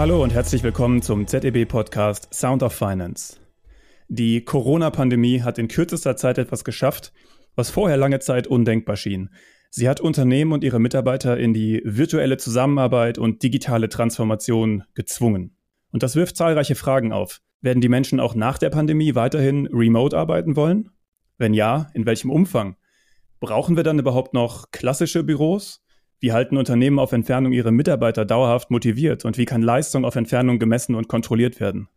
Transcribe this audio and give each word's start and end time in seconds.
Hallo 0.00 0.22
und 0.22 0.32
herzlich 0.32 0.62
willkommen 0.62 1.02
zum 1.02 1.26
ZEB-Podcast 1.26 2.32
Sound 2.32 2.62
of 2.62 2.72
Finance. 2.72 3.38
Die 4.08 4.42
Corona-Pandemie 4.42 5.42
hat 5.42 5.58
in 5.58 5.68
kürzester 5.68 6.16
Zeit 6.16 6.38
etwas 6.38 6.64
geschafft, 6.64 7.12
was 7.54 7.68
vorher 7.68 7.98
lange 7.98 8.18
Zeit 8.18 8.46
undenkbar 8.46 8.96
schien. 8.96 9.28
Sie 9.68 9.90
hat 9.90 10.00
Unternehmen 10.00 10.52
und 10.52 10.64
ihre 10.64 10.80
Mitarbeiter 10.80 11.36
in 11.36 11.52
die 11.52 11.82
virtuelle 11.84 12.38
Zusammenarbeit 12.38 13.18
und 13.18 13.42
digitale 13.42 13.90
Transformation 13.90 14.84
gezwungen. 14.94 15.54
Und 15.92 16.02
das 16.02 16.16
wirft 16.16 16.38
zahlreiche 16.38 16.76
Fragen 16.76 17.12
auf. 17.12 17.42
Werden 17.60 17.82
die 17.82 17.90
Menschen 17.90 18.20
auch 18.20 18.34
nach 18.34 18.56
der 18.56 18.70
Pandemie 18.70 19.14
weiterhin 19.14 19.66
remote 19.66 20.16
arbeiten 20.16 20.56
wollen? 20.56 20.88
Wenn 21.36 21.52
ja, 21.52 21.90
in 21.92 22.06
welchem 22.06 22.30
Umfang? 22.30 22.76
Brauchen 23.38 23.76
wir 23.76 23.84
dann 23.84 23.98
überhaupt 23.98 24.32
noch 24.32 24.70
klassische 24.70 25.22
Büros? 25.22 25.82
Wie 26.22 26.32
halten 26.32 26.58
Unternehmen 26.58 26.98
auf 26.98 27.12
Entfernung 27.12 27.52
ihre 27.52 27.72
Mitarbeiter 27.72 28.26
dauerhaft 28.26 28.70
motiviert 28.70 29.24
und 29.24 29.38
wie 29.38 29.46
kann 29.46 29.62
Leistung 29.62 30.04
auf 30.04 30.16
Entfernung 30.16 30.58
gemessen 30.58 30.94
und 30.94 31.08
kontrolliert 31.08 31.60
werden? 31.60 31.88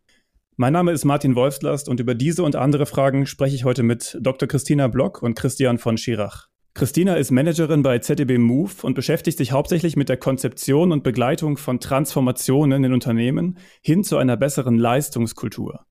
Mein 0.56 0.72
Name 0.72 0.92
ist 0.92 1.04
Martin 1.04 1.34
Wolfslast 1.34 1.90
und 1.90 2.00
über 2.00 2.14
diese 2.14 2.42
und 2.42 2.56
andere 2.56 2.86
Fragen 2.86 3.26
spreche 3.26 3.54
ich 3.54 3.66
heute 3.66 3.82
mit 3.82 4.16
Dr. 4.22 4.48
Christina 4.48 4.88
Block 4.88 5.22
und 5.22 5.34
Christian 5.34 5.76
von 5.76 5.98
Schirach. 5.98 6.48
Christina 6.72 7.16
ist 7.16 7.32
Managerin 7.32 7.82
bei 7.82 7.98
ZDB 7.98 8.38
Move 8.38 8.72
und 8.80 8.94
beschäftigt 8.94 9.36
sich 9.36 9.52
hauptsächlich 9.52 9.94
mit 9.94 10.08
der 10.08 10.16
Konzeption 10.16 10.90
und 10.90 11.02
Begleitung 11.02 11.58
von 11.58 11.78
Transformationen 11.78 12.82
in 12.82 12.94
Unternehmen 12.94 13.58
hin 13.82 14.04
zu 14.04 14.16
einer 14.16 14.38
besseren 14.38 14.78
Leistungskultur. 14.78 15.84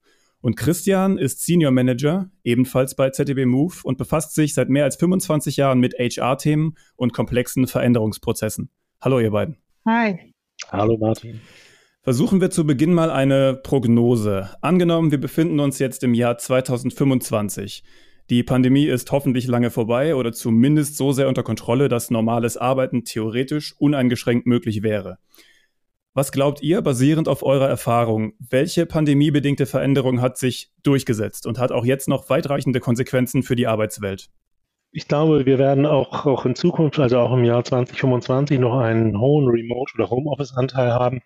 Und 0.43 0.57
Christian 0.57 1.17
ist 1.17 1.41
Senior 1.41 1.71
Manager, 1.71 2.29
ebenfalls 2.43 2.95
bei 2.95 3.09
ZDB 3.11 3.45
Move 3.45 3.75
und 3.83 3.97
befasst 3.97 4.35
sich 4.35 4.53
seit 4.53 4.67
mehr 4.67 4.83
als 4.83 4.97
25 4.97 5.55
Jahren 5.55 5.79
mit 5.79 5.93
HR-Themen 5.97 6.75
und 6.97 7.13
komplexen 7.13 7.65
Veränderungsprozessen. 7.65 8.69
Hallo, 8.99 9.21
ihr 9.21 9.31
beiden. 9.31 9.55
Hi. 9.85 10.33
Hallo, 10.69 10.97
Martin. 10.97 11.39
Versuchen 12.01 12.41
wir 12.41 12.49
zu 12.49 12.65
Beginn 12.65 12.93
mal 12.93 13.09
eine 13.09 13.53
Prognose. 13.53 14.49
Angenommen, 14.59 15.11
wir 15.11 15.21
befinden 15.21 15.61
uns 15.61 15.79
jetzt 15.79 16.03
im 16.03 16.13
Jahr 16.13 16.37
2025. 16.37 17.85
Die 18.29 18.43
Pandemie 18.43 18.87
ist 18.87 19.13
hoffentlich 19.13 19.47
lange 19.47 19.71
vorbei 19.71 20.13
oder 20.13 20.33
zumindest 20.33 20.97
so 20.97 21.13
sehr 21.13 21.29
unter 21.29 21.43
Kontrolle, 21.43 21.87
dass 21.87 22.11
normales 22.11 22.57
Arbeiten 22.57 23.05
theoretisch 23.05 23.75
uneingeschränkt 23.79 24.45
möglich 24.45 24.83
wäre. 24.83 25.19
Was 26.15 26.31
glaubt 26.31 26.61
ihr, 26.61 26.83
basierend 26.83 27.27
auf 27.27 27.41
eurer 27.41 27.67
Erfahrung, 27.67 28.33
welche 28.37 28.85
pandemiebedingte 28.85 29.65
Veränderung 29.65 30.21
hat 30.21 30.37
sich 30.37 30.71
durchgesetzt 30.83 31.47
und 31.47 31.57
hat 31.57 31.71
auch 31.71 31.85
jetzt 31.85 32.07
noch 32.07 32.29
weitreichende 32.29 32.79
Konsequenzen 32.79 33.41
für 33.41 33.55
die 33.55 33.65
Arbeitswelt? 33.65 34.29
Ich 34.91 35.07
glaube, 35.07 35.47
wir 35.47 35.57
werden 35.57 35.87
auch, 35.87 36.27
auch 36.27 36.45
in 36.45 36.53
Zukunft, 36.53 36.99
also 36.99 37.17
auch 37.17 37.33
im 37.33 37.43
Jahr 37.43 37.63
2025, 37.63 38.59
noch 38.59 38.77
einen 38.77 39.19
hohen 39.19 39.47
Remote- 39.47 39.95
oder 39.95 40.11
Homeoffice-Anteil 40.11 40.91
haben. 40.91 41.21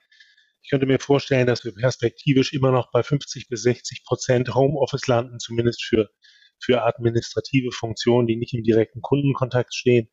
Ich 0.64 0.70
könnte 0.70 0.86
mir 0.86 1.00
vorstellen, 1.00 1.48
dass 1.48 1.66
wir 1.66 1.74
perspektivisch 1.74 2.54
immer 2.54 2.72
noch 2.72 2.90
bei 2.90 3.04
50 3.04 3.50
bis 3.50 3.64
60 3.64 4.06
Prozent 4.06 4.56
Homeoffice 4.56 5.08
landen, 5.08 5.40
zumindest 5.40 5.84
für, 5.84 6.10
für 6.60 6.86
administrative 6.86 7.74
Funktionen, 7.74 8.26
die 8.26 8.38
nicht 8.38 8.54
im 8.54 8.64
direkten 8.64 9.02
Kundenkontakt 9.02 9.76
stehen. 9.76 10.08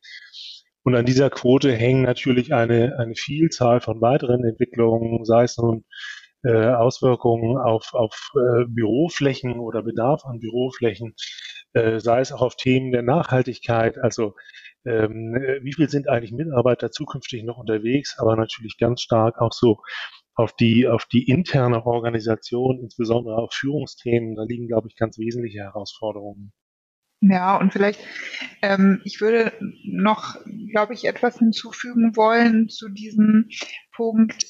Und 0.85 0.93
an 0.95 1.05
dieser 1.05 1.31
Quote 1.31 1.73
hängen 1.73 2.03
natürlich 2.03 2.53
eine, 2.53 2.99
eine 2.99 3.15
Vielzahl 3.15 3.81
von 3.81 4.01
weiteren 4.01 4.45
Entwicklungen, 4.45 5.25
sei 5.25 5.43
es 5.45 5.57
nun 5.57 5.83
äh, 6.43 6.67
Auswirkungen 6.67 7.57
auf, 7.57 7.95
auf 7.95 8.31
äh, 8.35 8.65
Büroflächen 8.67 9.59
oder 9.59 9.81
Bedarf 9.81 10.25
an 10.25 10.39
Büroflächen, 10.39 11.15
äh, 11.73 11.99
sei 11.99 12.19
es 12.19 12.31
auch 12.31 12.43
auf 12.43 12.55
Themen 12.55 12.91
der 12.91 13.01
Nachhaltigkeit, 13.01 13.97
also 13.97 14.35
ähm, 14.85 15.33
wie 15.63 15.73
viel 15.73 15.89
sind 15.89 16.07
eigentlich 16.07 16.31
Mitarbeiter 16.31 16.91
zukünftig 16.91 17.43
noch 17.43 17.57
unterwegs, 17.57 18.19
aber 18.19 18.35
natürlich 18.35 18.77
ganz 18.77 19.01
stark 19.01 19.41
auch 19.41 19.53
so 19.53 19.79
auf 20.35 20.53
die, 20.53 20.87
auf 20.87 21.05
die 21.05 21.27
interne 21.27 21.83
Organisation, 21.83 22.79
insbesondere 22.79 23.37
auf 23.37 23.53
Führungsthemen, 23.53 24.35
da 24.35 24.43
liegen, 24.43 24.67
glaube 24.67 24.87
ich, 24.87 24.95
ganz 24.95 25.17
wesentliche 25.17 25.61
Herausforderungen. 25.63 26.53
Ja, 27.27 27.57
und 27.57 27.73
vielleicht, 27.73 27.99
ähm, 28.61 29.01
ich 29.03 29.19
würde 29.19 29.51
noch, 29.83 30.35
glaube 30.71 30.93
ich, 30.93 31.05
etwas 31.05 31.39
hinzufügen 31.39 32.15
wollen 32.15 32.69
zu 32.69 32.87
diesem 32.89 33.49
Punkt 33.95 34.45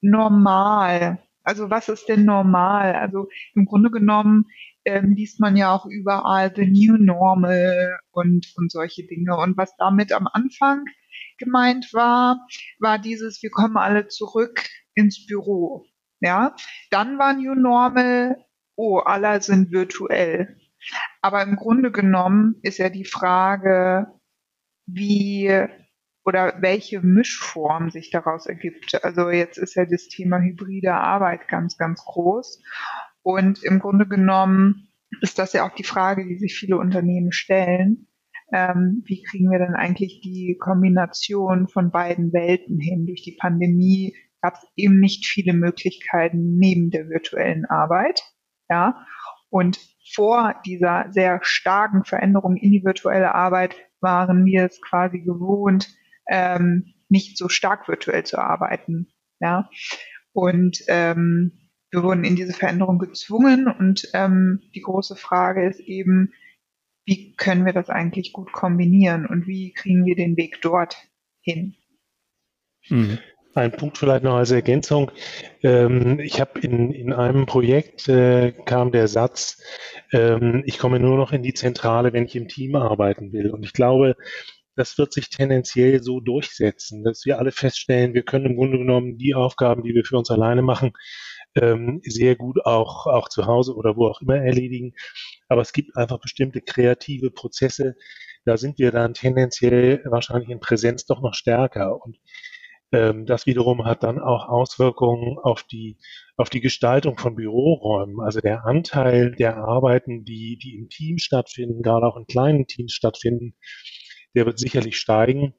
normal. 0.00 1.20
Also 1.42 1.70
was 1.70 1.88
ist 1.88 2.08
denn 2.08 2.24
normal? 2.24 2.94
Also 2.94 3.28
im 3.54 3.64
Grunde 3.64 3.90
genommen 3.90 4.44
ähm, 4.84 5.14
liest 5.14 5.40
man 5.40 5.56
ja 5.56 5.72
auch 5.74 5.86
überall 5.86 6.52
the 6.54 6.66
new 6.66 6.96
normal 6.96 7.98
und, 8.12 8.52
und 8.56 8.70
solche 8.70 9.04
Dinge. 9.04 9.36
Und 9.36 9.56
was 9.56 9.74
damit 9.76 10.12
am 10.12 10.28
Anfang 10.32 10.84
gemeint 11.38 11.92
war, 11.92 12.46
war 12.78 12.98
dieses, 13.00 13.42
wir 13.42 13.50
kommen 13.50 13.76
alle 13.76 14.06
zurück 14.06 14.62
ins 14.94 15.26
Büro. 15.26 15.86
Ja, 16.20 16.54
dann 16.90 17.18
war 17.18 17.32
New 17.32 17.56
Normal, 17.56 18.36
oh, 18.76 18.98
alle 18.98 19.42
sind 19.42 19.72
virtuell. 19.72 20.56
Aber 21.20 21.42
im 21.42 21.56
Grunde 21.56 21.92
genommen 21.92 22.56
ist 22.62 22.78
ja 22.78 22.88
die 22.88 23.04
Frage, 23.04 24.06
wie 24.86 25.66
oder 26.24 26.54
welche 26.60 27.00
Mischform 27.00 27.90
sich 27.90 28.10
daraus 28.10 28.46
ergibt. 28.46 29.04
Also 29.04 29.30
jetzt 29.30 29.58
ist 29.58 29.74
ja 29.74 29.84
das 29.84 30.08
Thema 30.08 30.38
hybride 30.38 30.94
Arbeit 30.94 31.48
ganz, 31.48 31.76
ganz 31.76 32.04
groß. 32.04 32.62
Und 33.22 33.62
im 33.62 33.80
Grunde 33.80 34.06
genommen 34.06 34.88
ist 35.20 35.38
das 35.38 35.52
ja 35.52 35.66
auch 35.66 35.74
die 35.74 35.84
Frage, 35.84 36.26
die 36.26 36.38
sich 36.38 36.54
viele 36.54 36.78
Unternehmen 36.78 37.32
stellen. 37.32 38.08
Ähm, 38.52 39.02
wie 39.06 39.22
kriegen 39.22 39.50
wir 39.50 39.58
denn 39.58 39.74
eigentlich 39.74 40.20
die 40.20 40.56
Kombination 40.60 41.68
von 41.68 41.90
beiden 41.90 42.32
Welten 42.32 42.78
hin? 42.78 43.06
Durch 43.06 43.22
die 43.22 43.36
Pandemie 43.38 44.14
gab 44.42 44.54
es 44.54 44.66
eben 44.76 45.00
nicht 45.00 45.26
viele 45.26 45.54
Möglichkeiten 45.54 46.56
neben 46.58 46.90
der 46.90 47.08
virtuellen 47.08 47.64
Arbeit. 47.64 48.22
Ja. 48.68 49.06
Und 49.52 49.78
vor 50.14 50.54
dieser 50.64 51.08
sehr 51.10 51.40
starken 51.42 52.04
Veränderung 52.04 52.56
in 52.56 52.72
die 52.72 52.84
virtuelle 52.84 53.34
Arbeit 53.34 53.76
waren 54.00 54.46
wir 54.46 54.64
es 54.64 54.80
quasi 54.80 55.20
gewohnt, 55.20 55.94
ähm, 56.26 56.94
nicht 57.10 57.36
so 57.36 57.50
stark 57.50 57.86
virtuell 57.86 58.24
zu 58.24 58.38
arbeiten. 58.38 59.12
Ja. 59.40 59.68
Und 60.32 60.82
ähm, 60.88 61.52
wir 61.90 62.02
wurden 62.02 62.24
in 62.24 62.34
diese 62.34 62.54
Veränderung 62.54 62.98
gezwungen 62.98 63.68
und 63.68 64.08
ähm, 64.14 64.62
die 64.74 64.80
große 64.80 65.16
Frage 65.16 65.68
ist 65.68 65.80
eben, 65.80 66.32
wie 67.04 67.36
können 67.36 67.66
wir 67.66 67.74
das 67.74 67.90
eigentlich 67.90 68.32
gut 68.32 68.52
kombinieren 68.52 69.26
und 69.26 69.46
wie 69.46 69.74
kriegen 69.74 70.06
wir 70.06 70.16
den 70.16 70.38
Weg 70.38 70.62
dort 70.62 70.96
hin? 71.42 71.74
Mhm. 72.88 73.18
Ein 73.54 73.72
Punkt 73.72 73.98
vielleicht 73.98 74.24
noch 74.24 74.36
als 74.36 74.50
Ergänzung. 74.50 75.10
Ähm, 75.62 76.18
ich 76.20 76.40
habe 76.40 76.60
in, 76.60 76.90
in 76.92 77.12
einem 77.12 77.44
Projekt 77.44 78.08
äh, 78.08 78.52
kam 78.52 78.92
der 78.92 79.08
Satz, 79.08 79.62
ähm, 80.12 80.62
ich 80.64 80.78
komme 80.78 80.98
nur 80.98 81.18
noch 81.18 81.32
in 81.32 81.42
die 81.42 81.52
Zentrale, 81.52 82.14
wenn 82.14 82.24
ich 82.24 82.34
im 82.34 82.48
Team 82.48 82.76
arbeiten 82.76 83.32
will. 83.32 83.50
Und 83.50 83.64
ich 83.64 83.74
glaube, 83.74 84.16
das 84.74 84.96
wird 84.96 85.12
sich 85.12 85.28
tendenziell 85.28 86.02
so 86.02 86.20
durchsetzen, 86.20 87.04
dass 87.04 87.26
wir 87.26 87.38
alle 87.38 87.52
feststellen, 87.52 88.14
wir 88.14 88.22
können 88.22 88.46
im 88.46 88.56
Grunde 88.56 88.78
genommen 88.78 89.18
die 89.18 89.34
Aufgaben, 89.34 89.82
die 89.82 89.94
wir 89.94 90.04
für 90.04 90.16
uns 90.16 90.30
alleine 90.30 90.62
machen, 90.62 90.92
ähm, 91.54 92.00
sehr 92.04 92.36
gut 92.36 92.64
auch, 92.64 93.06
auch 93.06 93.28
zu 93.28 93.46
Hause 93.46 93.74
oder 93.74 93.96
wo 93.96 94.06
auch 94.06 94.22
immer 94.22 94.36
erledigen. 94.36 94.94
Aber 95.48 95.60
es 95.60 95.74
gibt 95.74 95.94
einfach 95.96 96.20
bestimmte 96.20 96.62
kreative 96.62 97.30
Prozesse, 97.30 97.96
da 98.46 98.56
sind 98.56 98.78
wir 98.78 98.90
dann 98.92 99.14
tendenziell 99.14 100.02
wahrscheinlich 100.06 100.48
in 100.48 100.58
Präsenz 100.58 101.04
doch 101.04 101.20
noch 101.20 101.34
stärker. 101.34 102.02
Und 102.02 102.16
das 102.92 103.46
wiederum 103.46 103.86
hat 103.86 104.02
dann 104.02 104.18
auch 104.18 104.48
Auswirkungen 104.48 105.38
auf 105.38 105.62
die, 105.62 105.96
auf 106.36 106.50
die 106.50 106.60
Gestaltung 106.60 107.16
von 107.16 107.34
Büroräumen. 107.34 108.20
Also 108.20 108.40
der 108.40 108.66
Anteil 108.66 109.32
der 109.32 109.56
Arbeiten, 109.56 110.24
die, 110.24 110.58
die 110.62 110.76
im 110.76 110.90
Team 110.90 111.16
stattfinden, 111.16 111.82
gerade 111.82 112.06
auch 112.06 112.18
in 112.18 112.26
kleinen 112.26 112.66
Teams 112.66 112.92
stattfinden, 112.92 113.54
der 114.34 114.44
wird 114.44 114.58
sicherlich 114.58 114.98
steigen, 114.98 115.54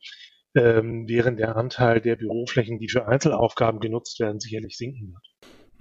ähm, 0.56 1.06
während 1.08 1.40
der 1.40 1.56
Anteil 1.56 2.02
der 2.02 2.18
Büroflächen, 2.18 2.78
die 2.78 2.90
für 2.90 3.08
Einzelaufgaben 3.08 3.80
genutzt 3.80 4.20
werden, 4.20 4.40
sicherlich 4.40 4.78
sinken 4.78 5.14
wird. 5.14 5.33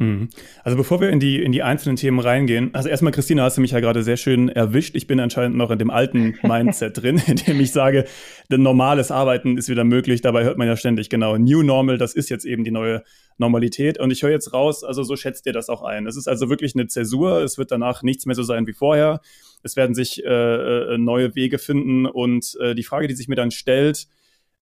Mhm. 0.03 0.31
Also 0.65 0.77
bevor 0.77 1.01
wir 1.01 1.11
in 1.11 1.21
die, 1.21 1.43
in 1.43 1.53
die 1.53 1.63
einzelnen 1.63 1.97
Themen 1.97 2.19
reingehen, 2.19 2.75
also 2.75 2.89
erstmal, 2.89 3.13
Christina, 3.13 3.45
hast 3.45 3.57
du 3.57 3.61
mich 3.61 3.71
ja 3.71 3.81
gerade 3.81 4.03
sehr 4.03 4.17
schön 4.17 4.49
erwischt. 4.49 4.97
Ich 4.97 5.07
bin 5.07 5.21
anscheinend 5.21 5.57
noch 5.57 5.71
in 5.71 5.79
dem 5.79 5.91
alten 5.91 6.39
Mindset 6.43 7.01
drin, 7.03 7.23
in 7.27 7.37
dem 7.37 7.61
ich 7.61 7.73
sage, 7.73 8.05
denn 8.51 8.63
normales 8.63 9.11
Arbeiten 9.11 9.57
ist 9.57 9.69
wieder 9.69 9.85
möglich. 9.85 10.21
Dabei 10.21 10.45
hört 10.45 10.59
man 10.59 10.67
ja 10.67 10.77
ständig 10.77 11.09
genau, 11.09 11.37
New 11.37 11.63
Normal, 11.63 11.99
das 11.99 12.15
ist 12.15 12.31
jetzt 12.31 12.45
eben 12.45 12.65
die 12.65 12.71
neue 12.73 13.05
Normalität. 13.39 13.99
Und 13.99 14.11
ich 14.11 14.23
höre 14.23 14.31
jetzt 14.31 14.53
raus, 14.53 14.83
also 14.83 15.03
so 15.05 15.17
schätzt 15.17 15.47
ihr 15.47 15.53
das 15.53 15.69
auch 15.69 15.83
ein. 15.83 16.07
Es 16.07 16.17
ist 16.17 16.29
also 16.29 16.51
wirklich 16.51 16.75
eine 16.75 16.87
Zäsur. 16.89 17.43
Es 17.43 17.59
wird 17.59 17.71
danach 17.71 18.03
nichts 18.03 18.27
mehr 18.27 18.35
so 18.35 18.43
sein 18.43 18.67
wie 18.67 18.73
vorher. 18.73 19.21
Es 19.63 19.77
werden 19.77 19.95
sich 19.95 20.25
äh, 20.25 20.29
äh 20.29 20.99
neue 20.99 21.35
Wege 21.35 21.59
finden. 21.59 22.07
Und 22.07 22.57
äh, 22.61 22.75
die 22.75 22.83
Frage, 22.83 23.07
die 23.07 23.15
sich 23.15 23.29
mir 23.29 23.37
dann 23.37 23.51
stellt, 23.51 24.09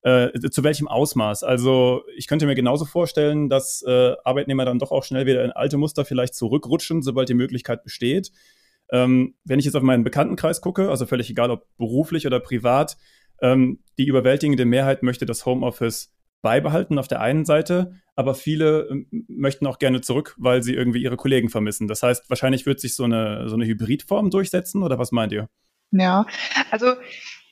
äh, 0.02 0.32
zu 0.50 0.64
welchem 0.64 0.88
Ausmaß? 0.88 1.44
Also 1.44 2.04
ich 2.16 2.28
könnte 2.28 2.46
mir 2.46 2.56
genauso 2.56 2.86
vorstellen, 2.86 3.50
dass 3.50 3.84
äh, 3.86 4.16
Arbeitnehmer 4.24 4.66
dann 4.66 4.80
doch 4.80 4.92
auch 4.92 5.04
schnell 5.04 5.26
wieder 5.26 5.44
in 5.44 5.52
alte 5.52 5.78
Muster 5.78 6.06
vielleicht 6.06 6.36
zurückrutschen, 6.36 7.02
sobald 7.02 7.30
die 7.30 7.34
Möglichkeit 7.34 7.84
besteht. 7.84 8.32
Ähm, 8.92 9.36
wenn 9.44 9.60
ich 9.60 9.66
jetzt 9.66 9.76
auf 9.76 9.84
meinen 9.84 10.04
Bekanntenkreis 10.04 10.62
gucke, 10.62 10.90
also 10.90 11.06
völlig 11.06 11.30
egal 11.30 11.52
ob 11.52 11.68
beruflich 11.78 12.26
oder 12.26 12.40
privat, 12.40 12.98
ähm, 13.42 13.80
die 13.98 14.08
überwältigende 14.08 14.66
Mehrheit 14.66 15.04
möchte 15.04 15.26
das 15.26 15.46
Homeoffice 15.46 16.14
beibehalten 16.42 16.98
auf 16.98 17.08
der 17.08 17.22
einen 17.22 17.46
Seite, 17.46 17.94
aber 18.16 18.34
viele 18.34 18.88
ähm, 18.90 19.26
möchten 19.28 19.68
auch 19.68 19.80
gerne 19.80 20.02
zurück, 20.02 20.36
weil 20.38 20.64
sie 20.64 20.74
irgendwie 20.74 21.02
ihre 21.02 21.18
Kollegen 21.18 21.50
vermissen. 21.50 21.88
Das 21.88 22.02
heißt, 22.02 22.30
wahrscheinlich 22.30 22.66
wird 22.66 22.80
sich 22.80 22.96
so 22.96 23.04
eine, 23.04 23.50
so 23.50 23.56
eine 23.56 23.66
Hybridform 23.66 24.30
durchsetzen 24.30 24.84
oder 24.84 24.98
was 24.98 25.12
meint 25.12 25.34
ihr? 25.34 25.50
Ja, 25.92 26.26
also 26.72 26.94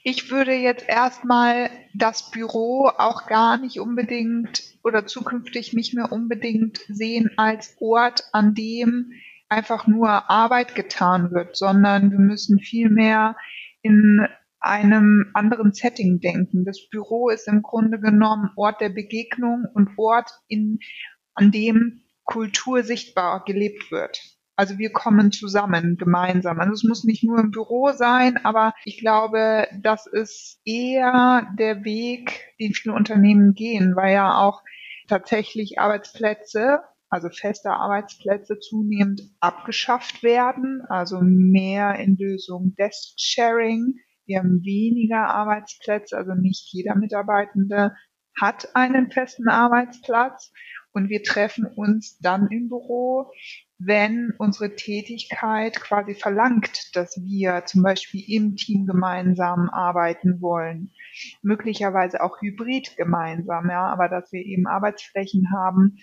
ich 0.10 0.32
würde 0.32 0.54
jetzt 0.54 0.88
erstmal 0.88 1.70
das 1.94 2.32
Büro 2.32 2.90
auch 2.98 3.28
gar 3.28 3.58
nicht 3.58 3.82
unbedingt 3.82 4.64
oder 4.82 5.06
zukünftig 5.06 5.74
nicht 5.74 5.94
mehr 5.94 6.14
unbedingt 6.14 6.80
sehen 6.88 7.32
als 7.36 7.76
Ort, 7.82 8.24
an 8.32 8.56
dem 8.56 9.12
einfach 9.50 9.86
nur 9.86 10.30
Arbeit 10.30 10.76
getan 10.76 11.32
wird, 11.32 11.58
sondern 11.58 12.10
wir 12.10 12.20
müssen 12.20 12.60
vielmehr 12.60 13.36
in 13.82 14.26
einem 14.62 15.30
anderen 15.34 15.74
Setting 15.74 16.22
denken. 16.22 16.64
Das 16.64 16.88
Büro 16.90 17.28
ist 17.28 17.50
im 17.50 17.62
Grunde 17.62 18.00
genommen 18.00 18.52
Ort 18.56 18.80
der 18.80 18.90
Begegnung 18.90 19.66
und 19.74 19.90
Ort, 19.98 20.32
in, 20.48 20.80
an 21.34 21.52
dem 21.52 22.04
Kultur 22.24 22.82
sichtbar 22.84 23.44
gelebt 23.44 23.92
wird. 23.92 24.37
Also 24.58 24.80
wir 24.80 24.92
kommen 24.92 25.32
zusammen 25.32 25.98
gemeinsam. 25.98 26.60
Also 26.60 26.74
es 26.74 26.84
muss 26.84 27.04
nicht 27.04 27.24
nur 27.24 27.40
im 27.40 27.52
Büro 27.52 27.92
sein, 27.92 28.44
aber 28.44 28.74
ich 28.86 29.00
glaube, 29.00 29.68
das 29.82 30.08
ist 30.08 30.60
eher 30.66 31.48
der 31.60 31.86
Weg, 31.86 32.56
den 32.60 32.74
viele 32.74 32.96
Unternehmen 32.96 33.54
gehen, 33.54 33.96
weil 33.96 34.16
ja 34.16 34.40
auch 34.40 34.64
tatsächlich 35.08 35.80
Arbeitsplätze, 35.80 36.80
also 37.08 37.30
feste 37.30 37.70
Arbeitsplätze 37.70 38.58
zunehmend 38.58 39.22
abgeschafft 39.40 40.24
werden, 40.24 40.82
also 40.90 41.20
mehr 41.22 41.96
in 42.00 42.18
Lösung 42.18 42.74
Desk 42.80 43.14
Sharing. 43.16 44.00
Wir 44.26 44.40
haben 44.40 44.64
weniger 44.64 45.28
Arbeitsplätze, 45.28 46.18
also 46.18 46.34
nicht 46.34 46.74
jeder 46.74 46.96
Mitarbeitende 46.96 47.96
hat 48.42 48.76
einen 48.76 49.12
festen 49.12 49.50
Arbeitsplatz 49.50 50.52
und 50.94 51.10
wir 51.10 51.22
treffen 51.22 51.66
uns 51.66 52.18
dann 52.20 52.48
im 52.50 52.70
Büro, 52.70 53.32
wenn 53.80 54.34
unsere 54.40 54.76
Tätigkeit 54.76 55.80
quasi 55.80 56.16
verlangt, 56.16 56.96
dass 56.96 57.16
wir 57.24 57.64
zum 57.66 57.84
Beispiel 57.84 58.24
im 58.28 58.56
Team 58.56 58.88
gemeinsam 58.88 59.70
arbeiten 59.70 60.42
wollen, 60.42 60.92
möglicherweise 61.44 62.22
auch 62.22 62.42
hybrid 62.42 62.98
gemeinsam, 62.98 63.70
ja, 63.70 63.86
aber 63.88 64.10
dass 64.10 64.32
wir 64.32 64.44
eben 64.44 64.66
Arbeitsflächen 64.66 65.52
haben, 65.54 65.98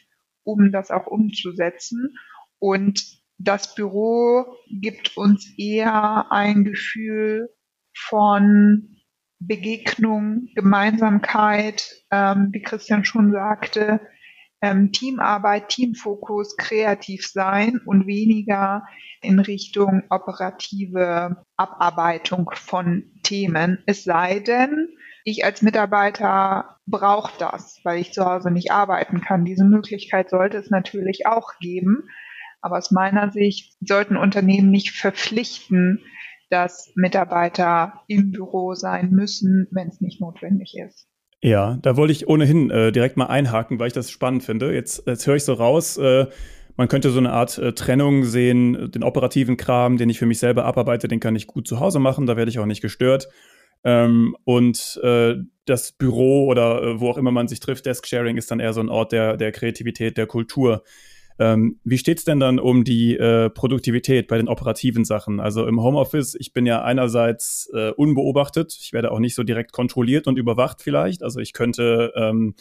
um 0.44 0.70
das 0.70 0.90
auch 0.90 1.06
umzusetzen. 1.06 2.16
Und 2.60 3.02
das 3.38 3.74
Büro 3.74 4.44
gibt 4.70 5.16
uns 5.16 5.52
eher 5.58 6.30
ein 6.30 6.64
Gefühl 6.64 7.50
von 7.96 9.00
Begegnung, 9.40 10.48
Gemeinsamkeit, 10.54 12.04
ähm, 12.10 12.48
wie 12.52 12.62
Christian 12.62 13.04
schon 13.04 13.32
sagte, 13.32 14.00
ähm, 14.60 14.92
Teamarbeit, 14.92 15.68
Teamfokus, 15.68 16.56
kreativ 16.56 17.26
sein 17.26 17.80
und 17.86 18.06
weniger 18.06 18.86
in 19.20 19.38
Richtung 19.38 20.02
operative 20.10 21.44
Abarbeitung 21.56 22.50
von 22.54 23.12
Themen. 23.22 23.82
Es 23.86 24.04
sei 24.04 24.40
denn, 24.40 24.88
ich 25.24 25.44
als 25.44 25.62
Mitarbeiter 25.62 26.76
brauche 26.86 27.32
das, 27.38 27.80
weil 27.84 28.00
ich 28.00 28.12
zu 28.12 28.24
Hause 28.24 28.50
nicht 28.50 28.70
arbeiten 28.70 29.20
kann. 29.20 29.44
Diese 29.44 29.64
Möglichkeit 29.64 30.30
sollte 30.30 30.58
es 30.58 30.70
natürlich 30.70 31.26
auch 31.26 31.58
geben. 31.60 32.08
Aber 32.60 32.78
aus 32.78 32.90
meiner 32.90 33.30
Sicht 33.30 33.76
sollten 33.80 34.16
Unternehmen 34.16 34.70
nicht 34.70 34.92
verpflichten, 34.92 36.02
dass 36.50 36.92
Mitarbeiter 36.94 38.02
im 38.06 38.30
Büro 38.30 38.74
sein 38.74 39.10
müssen, 39.10 39.66
wenn 39.70 39.88
es 39.88 40.00
nicht 40.00 40.20
notwendig 40.20 40.74
ist. 40.78 41.08
Ja, 41.44 41.76
da 41.82 41.98
wollte 41.98 42.12
ich 42.12 42.26
ohnehin 42.26 42.70
äh, 42.70 42.90
direkt 42.90 43.18
mal 43.18 43.26
einhaken, 43.26 43.78
weil 43.78 43.88
ich 43.88 43.92
das 43.92 44.10
spannend 44.10 44.44
finde. 44.44 44.72
Jetzt, 44.72 45.02
jetzt 45.06 45.26
höre 45.26 45.36
ich 45.36 45.44
so 45.44 45.52
raus, 45.52 45.98
äh, 45.98 46.24
man 46.78 46.88
könnte 46.88 47.10
so 47.10 47.18
eine 47.18 47.34
Art 47.34 47.58
äh, 47.58 47.74
Trennung 47.74 48.24
sehen, 48.24 48.90
den 48.90 49.02
operativen 49.02 49.58
Kram, 49.58 49.98
den 49.98 50.08
ich 50.08 50.18
für 50.18 50.24
mich 50.24 50.38
selber 50.38 50.64
abarbeite, 50.64 51.06
den 51.06 51.20
kann 51.20 51.36
ich 51.36 51.46
gut 51.46 51.68
zu 51.68 51.80
Hause 51.80 51.98
machen, 51.98 52.24
da 52.24 52.38
werde 52.38 52.50
ich 52.50 52.58
auch 52.60 52.64
nicht 52.64 52.80
gestört. 52.80 53.28
Ähm, 53.84 54.34
und 54.44 54.98
äh, 55.02 55.34
das 55.66 55.92
Büro 55.92 56.46
oder 56.46 56.82
äh, 56.82 57.00
wo 57.00 57.10
auch 57.10 57.18
immer 57.18 57.30
man 57.30 57.46
sich 57.46 57.60
trifft, 57.60 57.84
Desk-Sharing 57.84 58.38
ist 58.38 58.50
dann 58.50 58.58
eher 58.58 58.72
so 58.72 58.80
ein 58.80 58.88
Ort 58.88 59.12
der, 59.12 59.36
der 59.36 59.52
Kreativität, 59.52 60.16
der 60.16 60.26
Kultur. 60.26 60.82
Ähm, 61.38 61.80
wie 61.82 61.98
steht's 61.98 62.24
denn 62.24 62.38
dann 62.38 62.60
um 62.60 62.84
die 62.84 63.16
äh, 63.16 63.50
Produktivität 63.50 64.28
bei 64.28 64.36
den 64.36 64.48
operativen 64.48 65.04
Sachen? 65.04 65.40
Also 65.40 65.66
im 65.66 65.82
Homeoffice, 65.82 66.36
ich 66.38 66.52
bin 66.52 66.64
ja 66.64 66.82
einerseits 66.82 67.68
äh, 67.74 67.90
unbeobachtet, 67.90 68.76
ich 68.80 68.92
werde 68.92 69.10
auch 69.10 69.18
nicht 69.18 69.34
so 69.34 69.42
direkt 69.42 69.72
kontrolliert 69.72 70.26
und 70.26 70.38
überwacht 70.38 70.80
vielleicht. 70.80 71.22
Also 71.22 71.40
ich 71.40 71.52
könnte 71.52 72.12
ähm, 72.14 72.54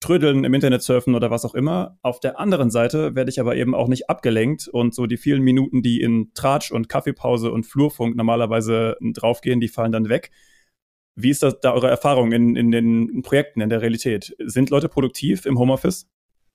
trödeln, 0.00 0.44
im 0.44 0.54
Internet 0.54 0.82
surfen 0.82 1.14
oder 1.14 1.30
was 1.30 1.44
auch 1.44 1.54
immer. 1.54 1.98
Auf 2.00 2.20
der 2.20 2.40
anderen 2.40 2.70
Seite 2.70 3.14
werde 3.14 3.30
ich 3.30 3.38
aber 3.38 3.56
eben 3.56 3.74
auch 3.74 3.88
nicht 3.88 4.08
abgelenkt 4.08 4.66
und 4.66 4.94
so 4.94 5.06
die 5.06 5.18
vielen 5.18 5.42
Minuten, 5.42 5.82
die 5.82 6.00
in 6.00 6.32
Tratsch 6.32 6.72
und 6.72 6.88
Kaffeepause 6.88 7.52
und 7.52 7.66
Flurfunk 7.66 8.16
normalerweise 8.16 8.96
draufgehen, 9.00 9.60
die 9.60 9.68
fallen 9.68 9.92
dann 9.92 10.08
weg. 10.08 10.30
Wie 11.16 11.28
ist 11.28 11.42
das 11.42 11.60
da 11.60 11.74
eure 11.74 11.90
Erfahrung 11.90 12.32
in, 12.32 12.56
in 12.56 12.70
den 12.70 13.20
Projekten, 13.22 13.60
in 13.60 13.68
der 13.68 13.82
Realität? 13.82 14.34
Sind 14.38 14.70
Leute 14.70 14.88
produktiv 14.88 15.44
im 15.44 15.58
Homeoffice? 15.58 16.08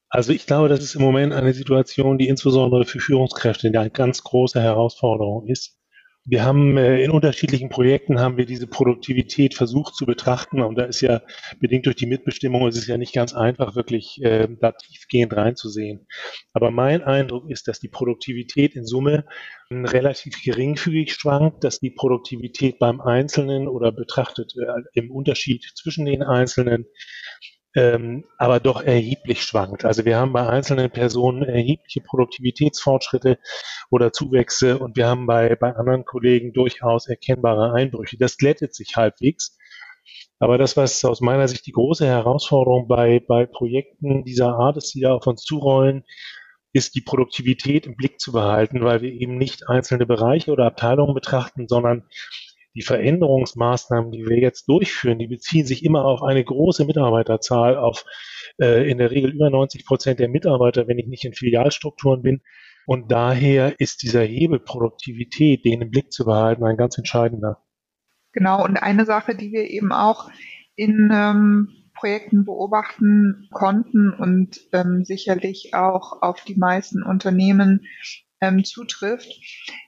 Also 0.09 0.31
ich 0.31 0.45
glaube, 0.45 0.69
das 0.69 0.81
ist 0.81 0.95
im 0.95 1.01
Moment 1.01 1.33
eine 1.33 1.53
Situation, 1.53 2.17
die 2.17 2.27
insbesondere 2.27 2.85
für 2.85 2.99
Führungskräfte 2.99 3.67
eine 3.67 3.89
ganz 3.89 4.23
große 4.23 4.61
Herausforderung 4.61 5.47
ist. 5.47 5.77
Wir 6.27 6.43
haben 6.43 6.75
äh, 6.75 7.03
in 7.03 7.11
unterschiedlichen 7.11 7.69
Projekten 7.69 8.19
haben 8.19 8.37
wir 8.37 8.47
diese 8.47 8.65
Produktivität 8.65 9.53
versucht 9.53 9.93
zu 9.93 10.07
betrachten 10.07 10.59
und 10.59 10.75
da 10.75 10.85
ist 10.85 11.01
ja 11.01 11.21
bedingt 11.59 11.85
durch 11.85 11.97
die 11.97 12.07
Mitbestimmung 12.07 12.67
ist 12.67 12.77
es 12.77 12.87
ja 12.87 12.97
nicht 12.97 13.13
ganz 13.13 13.35
einfach 13.35 13.75
wirklich 13.75 14.19
äh, 14.23 14.47
da 14.59 14.71
tiefgehend 14.71 15.35
reinzusehen. 15.35 16.07
Aber 16.53 16.71
mein 16.71 17.03
Eindruck 17.03 17.51
ist, 17.51 17.67
dass 17.67 17.79
die 17.79 17.89
Produktivität 17.89 18.75
in 18.75 18.87
Summe 18.87 19.25
relativ 19.69 20.41
geringfügig 20.43 21.13
schwankt, 21.13 21.63
dass 21.63 21.79
die 21.79 21.91
Produktivität 21.91 22.79
beim 22.79 23.01
Einzelnen 23.01 23.67
oder 23.67 23.91
betrachtet 23.91 24.55
äh, 24.57 24.81
im 24.99 25.11
Unterschied 25.11 25.63
zwischen 25.75 26.05
den 26.05 26.23
Einzelnen 26.23 26.85
ähm, 27.75 28.23
aber 28.37 28.59
doch 28.59 28.81
erheblich 28.81 29.43
schwankt. 29.43 29.83
Also 29.85 30.05
wir 30.05 30.17
haben 30.17 30.31
bei 30.33 30.47
einzelnen 30.47 30.89
Personen 30.89 31.43
erhebliche 31.43 32.01
Produktivitätsfortschritte 32.01 33.37
oder 33.91 34.13
Zuwächse 34.13 34.79
und 34.79 34.95
wir 34.95 35.07
haben 35.07 35.27
bei, 35.27 35.55
bei 35.55 35.75
anderen 35.75 36.05
Kollegen 36.05 36.53
durchaus 36.53 37.07
erkennbare 37.07 37.73
Einbrüche. 37.73 38.17
Das 38.17 38.37
glättet 38.37 38.73
sich 38.73 38.95
halbwegs. 38.95 39.57
Aber 40.39 40.57
das, 40.57 40.75
was 40.75 41.03
aus 41.05 41.21
meiner 41.21 41.47
Sicht 41.47 41.65
die 41.65 41.71
große 41.71 42.05
Herausforderung 42.05 42.87
bei, 42.87 43.21
bei 43.25 43.45
Projekten 43.45 44.23
dieser 44.23 44.55
Art 44.55 44.77
ist, 44.77 44.93
die 44.93 45.01
da 45.01 45.13
auf 45.13 45.27
uns 45.27 45.43
zurollen, 45.43 46.03
ist 46.73 46.95
die 46.95 47.01
Produktivität 47.01 47.85
im 47.85 47.95
Blick 47.95 48.19
zu 48.19 48.33
behalten, 48.33 48.83
weil 48.83 49.01
wir 49.01 49.11
eben 49.11 49.37
nicht 49.37 49.69
einzelne 49.69 50.05
Bereiche 50.05 50.51
oder 50.51 50.65
Abteilungen 50.65 51.13
betrachten, 51.13 51.67
sondern 51.69 52.03
die 52.75 52.81
Veränderungsmaßnahmen, 52.81 54.11
die 54.11 54.25
wir 54.25 54.37
jetzt 54.37 54.67
durchführen, 54.67 55.17
die 55.17 55.27
beziehen 55.27 55.65
sich 55.65 55.83
immer 55.83 56.03
auf 56.05 56.21
eine 56.21 56.43
große 56.43 56.85
Mitarbeiterzahl, 56.85 57.77
auf 57.77 58.03
äh, 58.59 58.89
in 58.89 58.97
der 58.97 59.11
Regel 59.11 59.33
über 59.33 59.49
90 59.49 59.85
Prozent 59.85 60.19
der 60.19 60.29
Mitarbeiter, 60.29 60.87
wenn 60.87 60.99
ich 60.99 61.07
nicht 61.07 61.23
in 61.23 61.33
Filialstrukturen 61.33 62.21
bin. 62.21 62.41
Und 62.85 63.11
daher 63.11 63.79
ist 63.79 64.03
dieser 64.03 64.23
Hebel 64.23 64.59
Produktivität, 64.59 65.65
den 65.65 65.81
im 65.81 65.89
Blick 65.89 66.11
zu 66.11 66.25
behalten, 66.25 66.65
ein 66.65 66.77
ganz 66.77 66.97
entscheidender. 66.97 67.63
Genau, 68.33 68.63
und 68.63 68.77
eine 68.77 69.05
Sache, 69.05 69.35
die 69.35 69.51
wir 69.53 69.69
eben 69.69 69.91
auch 69.93 70.29
in 70.75 71.09
ähm, 71.11 71.69
Projekten 71.95 72.43
beobachten 72.43 73.47
konnten 73.51 74.11
und 74.11 74.59
ähm, 74.73 75.05
sicherlich 75.05 75.73
auch 75.73 76.21
auf 76.21 76.43
die 76.43 76.55
meisten 76.55 77.01
Unternehmen 77.01 77.85
ähm, 78.41 78.65
zutrifft, 78.65 79.31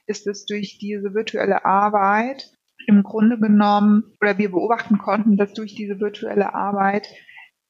ist 0.06 0.26
es 0.26 0.46
durch 0.46 0.78
diese 0.78 1.12
virtuelle 1.14 1.66
Arbeit 1.66 2.50
im 2.88 3.02
Grunde 3.02 3.38
genommen, 3.38 4.04
oder 4.20 4.38
wir 4.38 4.50
beobachten 4.50 4.98
konnten, 4.98 5.36
dass 5.36 5.52
durch 5.52 5.74
diese 5.74 6.00
virtuelle 6.00 6.54
Arbeit 6.54 7.06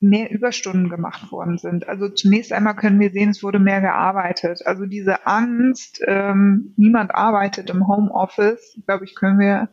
mehr 0.00 0.30
Überstunden 0.30 0.88
gemacht 0.88 1.32
worden 1.32 1.58
sind. 1.58 1.88
Also 1.88 2.08
zunächst 2.08 2.52
einmal 2.52 2.76
können 2.76 3.00
wir 3.00 3.10
sehen, 3.10 3.30
es 3.30 3.42
wurde 3.42 3.58
mehr 3.58 3.80
gearbeitet. 3.80 4.64
Also 4.64 4.86
diese 4.86 5.26
Angst, 5.26 6.00
ähm, 6.06 6.72
niemand 6.76 7.12
arbeitet 7.12 7.68
im 7.70 7.88
Homeoffice, 7.88 8.80
glaube 8.86 9.06
ich, 9.06 9.16
können 9.16 9.40
wir 9.40 9.68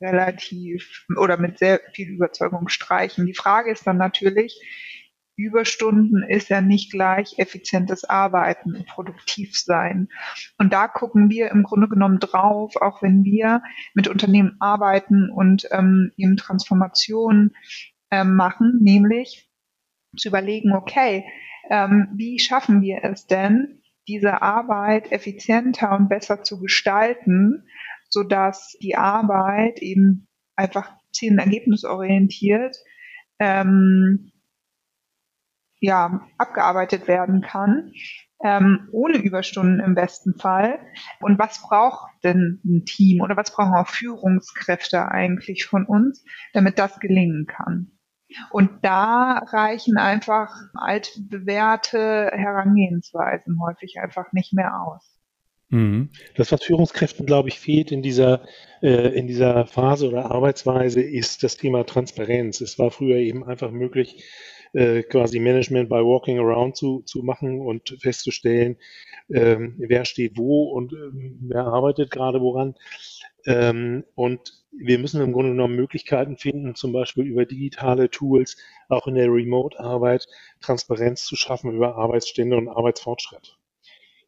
relativ 0.00 1.06
oder 1.16 1.36
mit 1.36 1.58
sehr 1.58 1.80
viel 1.92 2.08
Überzeugung 2.08 2.68
streichen. 2.68 3.26
Die 3.26 3.34
Frage 3.34 3.70
ist 3.70 3.86
dann 3.86 3.98
natürlich, 3.98 4.60
Überstunden 5.40 6.22
ist 6.22 6.48
ja 6.48 6.60
nicht 6.60 6.92
gleich 6.92 7.38
effizientes 7.38 8.04
Arbeiten 8.04 8.76
und 8.76 8.86
produktiv 8.86 9.58
sein. 9.58 10.08
Und 10.58 10.72
da 10.72 10.88
gucken 10.88 11.30
wir 11.30 11.50
im 11.50 11.62
Grunde 11.62 11.88
genommen 11.88 12.20
drauf, 12.20 12.76
auch 12.76 13.02
wenn 13.02 13.24
wir 13.24 13.62
mit 13.94 14.08
Unternehmen 14.08 14.56
arbeiten 14.60 15.30
und 15.30 15.66
ähm, 15.70 16.12
eben 16.16 16.36
Transformationen 16.36 17.54
ähm, 18.10 18.36
machen, 18.36 18.78
nämlich 18.80 19.48
zu 20.16 20.28
überlegen, 20.28 20.74
okay, 20.74 21.24
ähm, 21.70 22.08
wie 22.14 22.38
schaffen 22.38 22.82
wir 22.82 23.00
es 23.04 23.26
denn, 23.26 23.80
diese 24.08 24.42
Arbeit 24.42 25.12
effizienter 25.12 25.96
und 25.96 26.08
besser 26.08 26.42
zu 26.42 26.60
gestalten, 26.60 27.64
so 28.08 28.24
dass 28.24 28.76
die 28.82 28.96
Arbeit 28.96 29.80
eben 29.80 30.26
einfach 30.56 30.92
ziel- 31.12 31.32
und 31.32 31.38
ergebnisorientiert 31.38 32.76
ähm, 33.38 34.29
ja, 35.80 36.20
abgearbeitet 36.38 37.08
werden 37.08 37.40
kann, 37.40 37.92
ähm, 38.42 38.88
ohne 38.92 39.18
Überstunden 39.18 39.80
im 39.80 39.94
besten 39.94 40.38
Fall. 40.38 40.78
Und 41.20 41.38
was 41.38 41.62
braucht 41.62 42.10
denn 42.22 42.60
ein 42.64 42.84
Team 42.84 43.20
oder 43.20 43.36
was 43.36 43.52
brauchen 43.52 43.74
auch 43.74 43.88
Führungskräfte 43.88 45.10
eigentlich 45.10 45.66
von 45.66 45.84
uns, 45.84 46.24
damit 46.52 46.78
das 46.78 47.00
gelingen 47.00 47.46
kann? 47.46 47.92
Und 48.50 48.70
da 48.82 49.42
reichen 49.50 49.96
einfach 49.96 50.54
altbewährte 50.74 52.30
Herangehensweisen 52.32 53.60
häufig 53.60 53.96
einfach 54.00 54.32
nicht 54.32 54.52
mehr 54.52 54.80
aus. 54.82 55.18
Mhm. 55.70 56.10
Das, 56.36 56.52
was 56.52 56.64
Führungskräften, 56.64 57.26
glaube 57.26 57.48
ich, 57.48 57.58
fehlt 57.58 57.92
in 57.92 58.02
dieser, 58.02 58.42
äh, 58.82 59.16
in 59.16 59.26
dieser 59.26 59.66
Phase 59.66 60.08
oder 60.08 60.30
Arbeitsweise, 60.30 61.00
ist 61.00 61.42
das 61.42 61.56
Thema 61.56 61.84
Transparenz. 61.84 62.60
Es 62.60 62.78
war 62.78 62.90
früher 62.90 63.16
eben 63.16 63.44
einfach 63.44 63.70
möglich, 63.70 64.24
äh, 64.72 65.02
quasi 65.02 65.38
Management 65.40 65.88
by 65.88 65.96
Walking 65.96 66.38
Around 66.38 66.76
zu, 66.76 67.02
zu 67.02 67.22
machen 67.22 67.60
und 67.60 67.96
festzustellen, 68.00 68.76
ähm, 69.32 69.74
wer 69.78 70.04
steht 70.04 70.36
wo 70.36 70.64
und 70.70 70.92
ähm, 70.92 71.38
wer 71.42 71.64
arbeitet 71.64 72.10
gerade 72.10 72.40
woran. 72.40 72.74
Ähm, 73.46 74.04
und 74.14 74.60
wir 74.72 74.98
müssen 74.98 75.20
im 75.20 75.32
Grunde 75.32 75.50
genommen 75.50 75.76
Möglichkeiten 75.76 76.36
finden, 76.36 76.74
zum 76.74 76.92
Beispiel 76.92 77.26
über 77.26 77.46
digitale 77.46 78.10
Tools, 78.10 78.56
auch 78.88 79.06
in 79.06 79.14
der 79.14 79.28
Remote-Arbeit, 79.28 80.26
Transparenz 80.60 81.24
zu 81.24 81.36
schaffen 81.36 81.72
über 81.72 81.96
Arbeitsstände 81.96 82.56
und 82.56 82.68
Arbeitsfortschritt. 82.68 83.56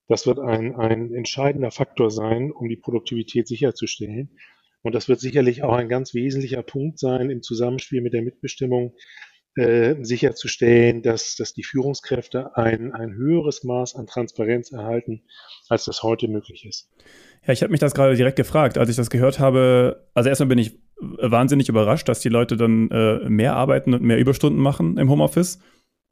Das 0.09 0.27
wird 0.27 0.41
ein, 0.41 0.75
ein 0.75 1.15
entscheidender 1.15 1.71
Faktor 1.71 2.11
sein, 2.11 2.51
um 2.51 2.69
die 2.69 2.77
Produktivität 2.77 3.47
sicherzustellen. 3.47 4.37
Und 4.83 4.95
das 4.97 5.09
wird 5.09 5.21
sicherlich 5.21 5.63
auch 5.63 5.75
ein 5.75 5.89
ganz 5.89 6.13
wesentlicher 6.13 6.63
Punkt 6.63 6.99
sein 6.99 7.31
im 7.31 7.43
Zusammenspiel 7.43 8.03
mit 8.03 8.13
der 8.13 8.23
Mitbestimmung, 8.23 8.95
äh, 9.57 9.97
sicherzustellen, 10.03 11.03
dass, 11.03 11.37
dass 11.37 11.53
die 11.53 11.63
Führungskräfte 11.63 12.57
ein, 12.57 12.93
ein 12.93 13.15
höheres 13.15 13.65
Maß 13.65 13.97
an 13.97 14.07
Transparenz 14.07 14.73
erhalten, 14.73 15.23
als 15.69 15.85
das 15.85 16.03
heute 16.03 16.29
möglich 16.29 16.65
ist. 16.67 16.91
Ja, 17.47 17.53
ich 17.53 17.63
habe 17.63 17.71
mich 17.71 17.81
das 17.81 17.95
gerade 17.95 18.15
direkt 18.17 18.37
gefragt, 18.37 18.79
als 18.79 18.89
ich 18.89 18.97
das 18.97 19.11
gehört 19.11 19.39
habe. 19.39 20.09
Also 20.15 20.29
erstmal 20.29 20.49
bin 20.49 20.59
ich 20.59 20.79
wahnsinnig 21.01 21.69
überrascht, 21.69 22.09
dass 22.09 22.21
die 22.21 22.29
Leute 22.29 22.57
dann 22.57 22.91
äh, 22.91 23.29
mehr 23.29 23.57
arbeiten 23.57 23.93
und 23.95 24.03
mehr 24.03 24.19
Überstunden 24.19 24.61
machen 24.61 24.99
im 24.99 25.11
Homeoffice. 25.11 25.59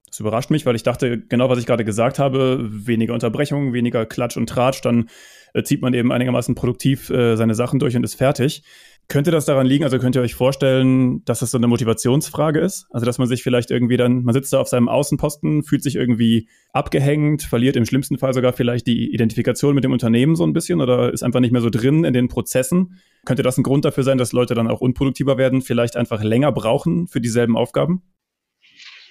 Das 0.06 0.18
überrascht 0.18 0.50
mich, 0.50 0.66
weil 0.66 0.74
ich 0.74 0.82
dachte, 0.82 1.20
genau 1.20 1.48
was 1.48 1.60
ich 1.60 1.66
gerade 1.66 1.84
gesagt 1.84 2.18
habe, 2.18 2.58
weniger 2.68 3.14
Unterbrechungen, 3.14 3.72
weniger 3.72 4.06
Klatsch 4.06 4.36
und 4.36 4.48
Tratsch, 4.48 4.80
dann 4.82 5.08
äh, 5.54 5.62
zieht 5.62 5.82
man 5.82 5.94
eben 5.94 6.10
einigermaßen 6.10 6.56
produktiv 6.56 7.10
äh, 7.10 7.36
seine 7.36 7.54
Sachen 7.54 7.78
durch 7.78 7.96
und 7.96 8.02
ist 8.02 8.16
fertig. 8.16 8.64
Könnte 9.10 9.32
das 9.32 9.44
daran 9.44 9.66
liegen, 9.66 9.82
also 9.82 9.98
könnt 9.98 10.14
ihr 10.14 10.22
euch 10.22 10.36
vorstellen, 10.36 11.24
dass 11.24 11.40
das 11.40 11.50
so 11.50 11.58
eine 11.58 11.66
Motivationsfrage 11.66 12.60
ist? 12.60 12.86
Also, 12.90 13.04
dass 13.04 13.18
man 13.18 13.26
sich 13.26 13.42
vielleicht 13.42 13.72
irgendwie 13.72 13.96
dann, 13.96 14.22
man 14.22 14.32
sitzt 14.34 14.52
da 14.52 14.60
auf 14.60 14.68
seinem 14.68 14.88
Außenposten, 14.88 15.64
fühlt 15.64 15.82
sich 15.82 15.96
irgendwie 15.96 16.48
abgehängt, 16.72 17.42
verliert 17.42 17.74
im 17.74 17.84
schlimmsten 17.84 18.18
Fall 18.18 18.34
sogar 18.34 18.52
vielleicht 18.52 18.86
die 18.86 19.12
Identifikation 19.12 19.74
mit 19.74 19.82
dem 19.82 19.90
Unternehmen 19.90 20.36
so 20.36 20.44
ein 20.44 20.52
bisschen 20.52 20.80
oder 20.80 21.12
ist 21.12 21.24
einfach 21.24 21.40
nicht 21.40 21.50
mehr 21.50 21.60
so 21.60 21.70
drin 21.70 22.04
in 22.04 22.12
den 22.12 22.28
Prozessen. 22.28 23.00
Könnte 23.24 23.42
das 23.42 23.58
ein 23.58 23.64
Grund 23.64 23.84
dafür 23.84 24.04
sein, 24.04 24.16
dass 24.16 24.30
Leute 24.30 24.54
dann 24.54 24.68
auch 24.68 24.80
unproduktiver 24.80 25.36
werden, 25.36 25.60
vielleicht 25.60 25.96
einfach 25.96 26.22
länger 26.22 26.52
brauchen 26.52 27.08
für 27.08 27.20
dieselben 27.20 27.56
Aufgaben? 27.56 28.02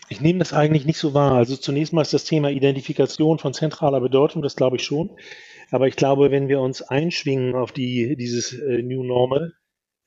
Ich 0.08 0.22
nehme 0.22 0.40
das 0.40 0.54
eigentlich 0.54 0.86
nicht 0.86 1.00
so 1.00 1.14
wahr. 1.14 1.34
Also 1.34 1.58
zunächst 1.58 1.92
mal 1.92 2.04
ist 2.04 2.14
das 2.14 2.24
Thema 2.24 2.52
Identifikation 2.52 3.38
von 3.38 3.54
zentraler 3.54 4.00
Bedeutung, 4.00 4.44
das 4.44 4.56
glaube 4.56 4.78
ich 4.78 4.84
schon. 4.84 5.10
Aber 5.72 5.90
ich 5.90 5.98
glaube, 5.98 6.32
wenn 6.32 6.48
wir 6.48 6.62
uns 6.62 6.82
einschwingen 6.82 7.54
auf 7.54 7.74
die, 7.74 8.16
dieses 8.16 8.54
äh, 8.54 8.82
New 8.82 9.04
Normal, 9.04 9.56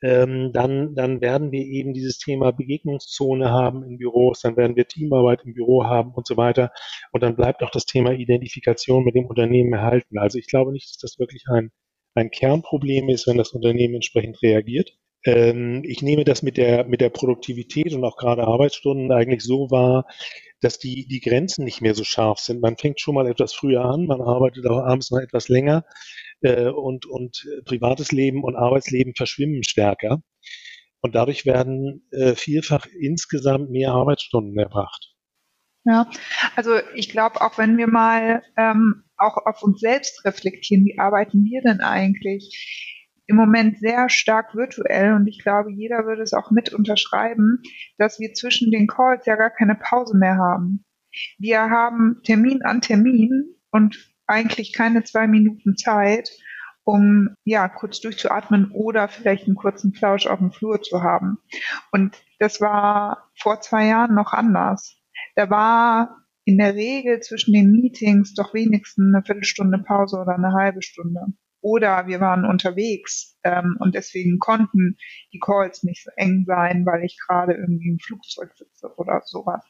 ähm, 0.02 0.52
dann, 0.52 0.94
dann 0.94 1.21
werden 1.21 1.52
wir 1.52 1.64
eben 1.64 1.94
dieses 1.94 2.18
Thema 2.18 2.50
Begegnungszone 2.52 3.50
haben 3.50 3.85
in 3.85 3.99
Büros, 3.99 4.40
dann 4.40 4.56
werden 4.56 4.76
wir 4.76 4.87
Teamarbeit 4.87 5.42
im 5.44 5.54
Büro 5.54 5.85
haben 5.85 6.12
und 6.12 6.26
so 6.26 6.37
weiter. 6.37 6.73
Und 7.12 7.23
dann 7.23 7.37
bleibt 7.37 7.62
auch 7.62 7.71
das 7.71 7.87
Thema 7.87 8.12
Identifikation 8.12 9.04
mit 9.04 9.14
dem 9.14 9.26
Unternehmen 9.26 9.73
erhalten. 9.73 10.18
Also 10.18 10.38
ich 10.38 10.49
glaube 10.49 10.73
nicht, 10.73 10.90
dass 10.90 10.99
das 10.99 11.18
wirklich 11.18 11.44
ein, 11.49 11.71
ein 12.14 12.30
Kernproblem 12.30 13.09
ist, 13.09 13.26
wenn 13.26 13.38
das 13.38 13.52
Unternehmen 13.52 13.94
entsprechend 13.94 14.42
reagiert. 14.42 14.92
Ähm, 15.25 15.82
ich 15.85 16.02
nehme 16.02 16.25
das 16.25 16.42
mit 16.42 16.56
der, 16.56 16.85
mit 16.85 17.00
der 17.00 17.11
Produktivität 17.11 17.94
und 17.94 18.04
auch 18.04 18.16
gerade 18.16 18.44
Arbeitsstunden 18.44 19.12
eigentlich 19.12 19.42
so 19.42 19.71
wahr, 19.71 20.06
dass 20.62 20.78
die, 20.78 21.07
die 21.07 21.21
Grenzen 21.21 21.64
nicht 21.64 21.83
mehr 21.83 21.95
so 21.95 22.04
scharf 22.04 22.38
sind. 22.38 22.62
Man 22.62 22.76
fängt 22.76 23.00
schon 23.00 23.14
mal 23.14 23.26
etwas 23.26 23.52
früher 23.52 23.85
an, 23.85 24.07
man 24.07 24.23
arbeitet 24.23 24.66
auch 24.66 24.78
abends 24.78 25.11
noch 25.11 25.21
etwas 25.21 25.49
länger 25.49 25.85
äh, 26.40 26.69
und, 26.69 27.04
und 27.04 27.47
privates 27.64 28.12
Leben 28.12 28.42
und 28.45 28.57
Arbeitsleben 28.57 29.14
verschwimmen 29.14 29.64
stärker. 29.64 30.23
Und 31.00 31.16
dadurch 31.16 31.45
werden 31.45 32.07
äh, 32.12 32.37
vielfach 32.37 32.87
insgesamt 32.87 33.71
mehr 33.71 33.90
Arbeitsstunden 33.90 34.57
erbracht. 34.57 35.12
Ja, 35.85 36.09
also 36.54 36.76
ich 36.95 37.11
glaube, 37.11 37.40
auch 37.40 37.59
wenn 37.59 37.76
wir 37.76 37.88
mal 37.88 38.45
ähm, 38.57 39.02
auch 39.16 39.37
auf 39.45 39.64
uns 39.64 39.81
selbst 39.81 40.25
reflektieren, 40.25 40.85
wie 40.85 40.99
arbeiten 40.99 41.45
wir 41.45 41.61
denn 41.62 41.81
eigentlich? 41.81 43.01
Im 43.26 43.37
Moment 43.37 43.79
sehr 43.79 44.09
stark 44.09 44.55
virtuell 44.55 45.14
und 45.14 45.26
ich 45.26 45.43
glaube, 45.43 45.73
jeder 45.73 46.05
würde 46.07 46.23
es 46.23 46.33
auch 46.33 46.50
mit 46.50 46.73
unterschreiben, 46.75 47.62
dass 47.99 48.19
wir 48.19 48.35
zwischen 48.35 48.71
den 48.71 48.87
Calls 48.87 49.26
ja 49.26 49.37
gar 49.37 49.50
keine 49.50 49.76
Pause 49.76 50.17
mehr 50.17 50.37
haben. 50.37 50.85
Wir 51.38 51.61
haben 51.71 52.21
Termin 52.25 52.62
an 52.62 52.81
Termin 52.81 53.55
und 53.71 54.12
eigentlich 54.26 54.73
keine 54.73 55.05
zwei 55.05 55.26
Minuten 55.26 55.76
Zeit, 55.76 56.31
um 56.85 57.37
ja 57.45 57.69
kurz 57.69 58.00
durchzuatmen 58.00 58.71
oder 58.73 59.09
vielleicht 59.09 59.47
einen 59.47 59.57
kurzen 59.57 59.93
Plausch 59.93 60.26
auf 60.26 60.38
dem 60.38 60.50
Flur 60.50 60.83
zu 60.83 61.02
haben. 61.02 61.38
Und 61.93 62.21
das 62.38 62.61
war 62.61 63.31
vor 63.38 63.61
zwei 63.61 63.87
Jahren 63.87 64.14
noch 64.14 64.33
anders. 64.33 64.97
Da 65.37 65.49
war 65.49 66.23
in 66.45 66.59
der 66.59 66.75
Regel 66.75 67.21
zwischen 67.21 67.52
den 67.52 67.71
Meetings 67.71 68.35
doch 68.35 68.52
wenigstens 68.52 69.14
eine 69.14 69.25
Viertelstunde 69.25 69.79
Pause 69.79 70.19
oder 70.19 70.35
eine 70.35 70.52
halbe 70.52 70.83
Stunde. 70.83 71.21
Oder 71.62 72.07
wir 72.07 72.21
waren 72.21 72.45
unterwegs 72.45 73.38
ähm, 73.45 73.76
und 73.81 73.95
deswegen 73.95 74.38
konnten 74.38 74.97
die 75.33 75.38
Calls 75.38 75.83
nicht 75.85 76.04
so 76.04 76.11
eng 76.16 76.45
sein, 76.47 76.85
weil 76.85 77.04
ich 77.04 77.16
gerade 77.26 77.54
irgendwie 77.54 77.88
im 77.88 77.99
Flugzeug 77.99 78.50
sitze 78.54 78.92
oder 78.97 79.23
sowas. 79.25 79.64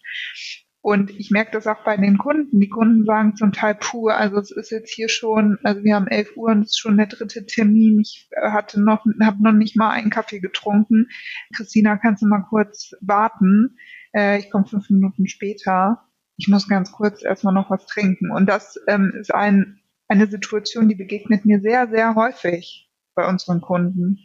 Und 0.82 1.11
ich 1.11 1.30
merke 1.30 1.52
das 1.52 1.68
auch 1.68 1.84
bei 1.84 1.96
den 1.96 2.18
Kunden. 2.18 2.58
Die 2.58 2.68
Kunden 2.68 3.04
sagen 3.04 3.37
zum 3.37 3.52
Teil, 3.52 3.76
puh, 3.78 4.08
also 4.08 4.38
es 4.38 4.50
ist 4.50 4.70
jetzt 4.70 4.92
hier 4.92 5.08
schon, 5.08 5.58
also 5.62 5.84
wir 5.84 5.94
haben 5.94 6.08
11 6.08 6.37
Uhr 6.37 6.50
und 6.50 6.62
es 6.62 6.70
ist 6.70 6.80
schon 6.80 6.96
der 6.96 7.06
dritte 7.06 7.46
Termin. 7.46 8.00
Ich 8.00 8.28
äh, 8.32 8.50
hatte 8.50 8.82
noch, 8.82 9.06
habe 9.22 9.42
noch 9.42 9.52
nicht 9.52 9.76
mal 9.76 9.90
einen 9.90 10.11
Kaffee 10.11 10.40
getrunken. 10.40 11.06
Christina, 11.54 11.96
kannst 11.99 12.22
du 12.22 12.26
mal 12.26 12.42
kurz 12.49 12.94
warten? 13.00 13.76
Äh, 14.12 14.40
ich 14.40 14.50
komme 14.50 14.66
fünf 14.66 14.90
Minuten 14.90 15.28
später. 15.28 16.02
Ich 16.37 16.49
muss 16.49 16.66
ganz 16.66 16.90
kurz 16.90 17.22
erstmal 17.22 17.54
noch 17.54 17.70
was 17.70 17.87
trinken. 17.87 18.32
Und 18.32 18.46
das 18.46 18.76
ähm, 18.88 19.12
ist 19.20 19.32
ein, 19.32 19.81
eine 20.09 20.26
Situation, 20.26 20.88
die 20.88 20.94
begegnet 20.94 21.44
mir 21.44 21.61
sehr, 21.61 21.88
sehr 21.88 22.14
häufig 22.14 22.90
bei 23.14 23.28
unseren 23.28 23.61
Kunden 23.61 24.18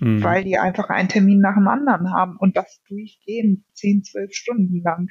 mhm. 0.00 0.22
weil 0.22 0.44
die 0.44 0.58
einfach 0.58 0.88
einen 0.88 1.08
Termin 1.08 1.40
nach 1.40 1.54
dem 1.54 1.68
anderen 1.68 2.12
haben 2.12 2.36
und 2.38 2.56
das 2.56 2.82
durchgehend 2.88 3.64
zehn, 3.72 4.02
zwölf 4.02 4.32
Stunden 4.32 4.82
lang. 4.82 5.08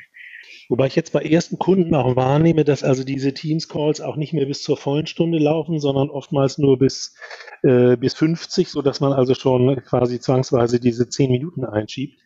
Wobei 0.69 0.87
ich 0.87 0.95
jetzt 0.95 1.13
bei 1.13 1.21
ersten 1.21 1.59
Kunden 1.59 1.95
auch 1.95 2.15
wahrnehme, 2.15 2.63
dass 2.63 2.83
also 2.83 3.03
diese 3.03 3.33
Teams-Calls 3.33 4.01
auch 4.01 4.15
nicht 4.15 4.33
mehr 4.33 4.45
bis 4.45 4.63
zur 4.63 4.77
vollen 4.77 5.07
Stunde 5.07 5.37
laufen, 5.37 5.79
sondern 5.79 6.09
oftmals 6.09 6.57
nur 6.57 6.77
bis, 6.77 7.15
äh, 7.63 7.97
bis 7.97 8.13
50, 8.15 8.69
sodass 8.69 8.99
man 8.99 9.13
also 9.13 9.35
schon 9.35 9.75
quasi 9.83 10.19
zwangsweise 10.19 10.79
diese 10.79 11.09
zehn 11.09 11.31
Minuten 11.31 11.65
einschiebt, 11.65 12.21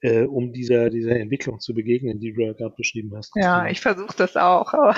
äh, 0.00 0.22
um 0.22 0.52
dieser, 0.52 0.90
dieser 0.90 1.16
Entwicklung 1.16 1.60
zu 1.60 1.74
begegnen, 1.74 2.20
die 2.20 2.32
du 2.32 2.42
ja 2.42 2.52
gerade 2.52 2.74
beschrieben 2.76 3.12
hast. 3.16 3.32
Ja, 3.36 3.66
ich 3.66 3.80
versuche 3.80 4.14
das 4.16 4.36
auch, 4.36 4.72
aber 4.72 4.96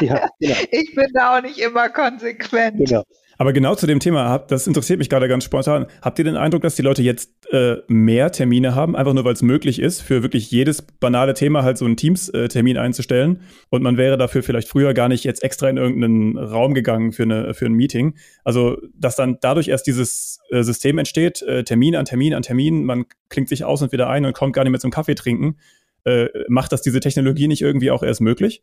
ja, 0.00 0.28
genau. 0.38 0.54
ich 0.70 0.94
bin 0.94 1.08
da 1.14 1.38
auch 1.38 1.42
nicht 1.42 1.58
immer 1.58 1.88
konsequent. 1.88 2.78
Genau. 2.78 3.02
Aber 3.38 3.52
genau 3.52 3.74
zu 3.74 3.86
dem 3.86 4.00
Thema, 4.00 4.38
das 4.38 4.66
interessiert 4.66 4.98
mich 4.98 5.08
gerade 5.08 5.28
ganz 5.28 5.44
spontan. 5.44 5.86
Habt 6.00 6.18
ihr 6.18 6.24
den 6.24 6.36
Eindruck, 6.36 6.62
dass 6.62 6.74
die 6.74 6.82
Leute 6.82 7.02
jetzt 7.02 7.30
äh, 7.52 7.76
mehr 7.86 8.32
Termine 8.32 8.74
haben, 8.74 8.96
einfach 8.96 9.12
nur 9.12 9.24
weil 9.24 9.34
es 9.34 9.42
möglich 9.42 9.78
ist, 9.78 10.00
für 10.00 10.22
wirklich 10.22 10.50
jedes 10.50 10.82
banale 10.82 11.34
Thema 11.34 11.62
halt 11.62 11.78
so 11.78 11.84
einen 11.84 11.96
Teams-Termin 11.96 12.78
einzustellen? 12.78 13.42
Und 13.68 13.82
man 13.82 13.96
wäre 13.96 14.16
dafür 14.16 14.42
vielleicht 14.42 14.68
früher 14.68 14.94
gar 14.94 15.08
nicht 15.08 15.24
jetzt 15.24 15.42
extra 15.42 15.68
in 15.68 15.76
irgendeinen 15.76 16.38
Raum 16.38 16.74
gegangen 16.74 17.12
für, 17.12 17.24
eine, 17.24 17.54
für 17.54 17.66
ein 17.66 17.74
Meeting. 17.74 18.14
Also, 18.44 18.78
dass 18.94 19.16
dann 19.16 19.38
dadurch 19.40 19.68
erst 19.68 19.86
dieses 19.86 20.40
äh, 20.50 20.62
System 20.62 20.98
entsteht, 20.98 21.42
äh, 21.42 21.64
Termin 21.64 21.96
an 21.96 22.06
Termin 22.06 22.34
an 22.34 22.42
Termin, 22.42 22.84
man 22.84 23.04
klingt 23.28 23.48
sich 23.48 23.64
aus 23.64 23.82
und 23.82 23.92
wieder 23.92 24.08
ein 24.08 24.24
und 24.24 24.34
kommt 24.34 24.54
gar 24.54 24.64
nicht 24.64 24.72
mehr 24.72 24.80
zum 24.80 24.90
Kaffee 24.90 25.14
trinken. 25.14 25.56
Äh, 26.04 26.28
macht 26.48 26.72
das 26.72 26.82
diese 26.82 27.00
Technologie 27.00 27.48
nicht 27.48 27.62
irgendwie 27.62 27.90
auch 27.90 28.02
erst 28.02 28.20
möglich? 28.20 28.62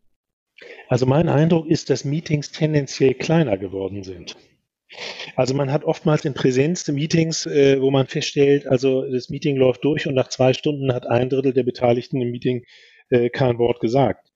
Also 0.87 1.05
mein 1.05 1.29
Eindruck 1.29 1.67
ist, 1.67 1.89
dass 1.89 2.05
Meetings 2.05 2.51
tendenziell 2.51 3.13
kleiner 3.13 3.57
geworden 3.57 4.03
sind. 4.03 4.35
Also 5.35 5.53
man 5.53 5.71
hat 5.71 5.83
oftmals 5.83 6.25
in 6.25 6.33
Präsenz 6.33 6.87
Meetings, 6.87 7.45
äh, 7.45 7.81
wo 7.81 7.91
man 7.91 8.07
feststellt, 8.07 8.67
also 8.67 9.09
das 9.09 9.29
Meeting 9.29 9.55
läuft 9.55 9.83
durch 9.83 10.07
und 10.07 10.13
nach 10.13 10.29
zwei 10.29 10.53
Stunden 10.53 10.93
hat 10.93 11.07
ein 11.07 11.29
Drittel 11.29 11.53
der 11.53 11.63
Beteiligten 11.63 12.21
im 12.21 12.31
Meeting 12.31 12.63
äh, 13.09 13.29
kein 13.29 13.57
Wort 13.57 13.79
gesagt. 13.79 14.31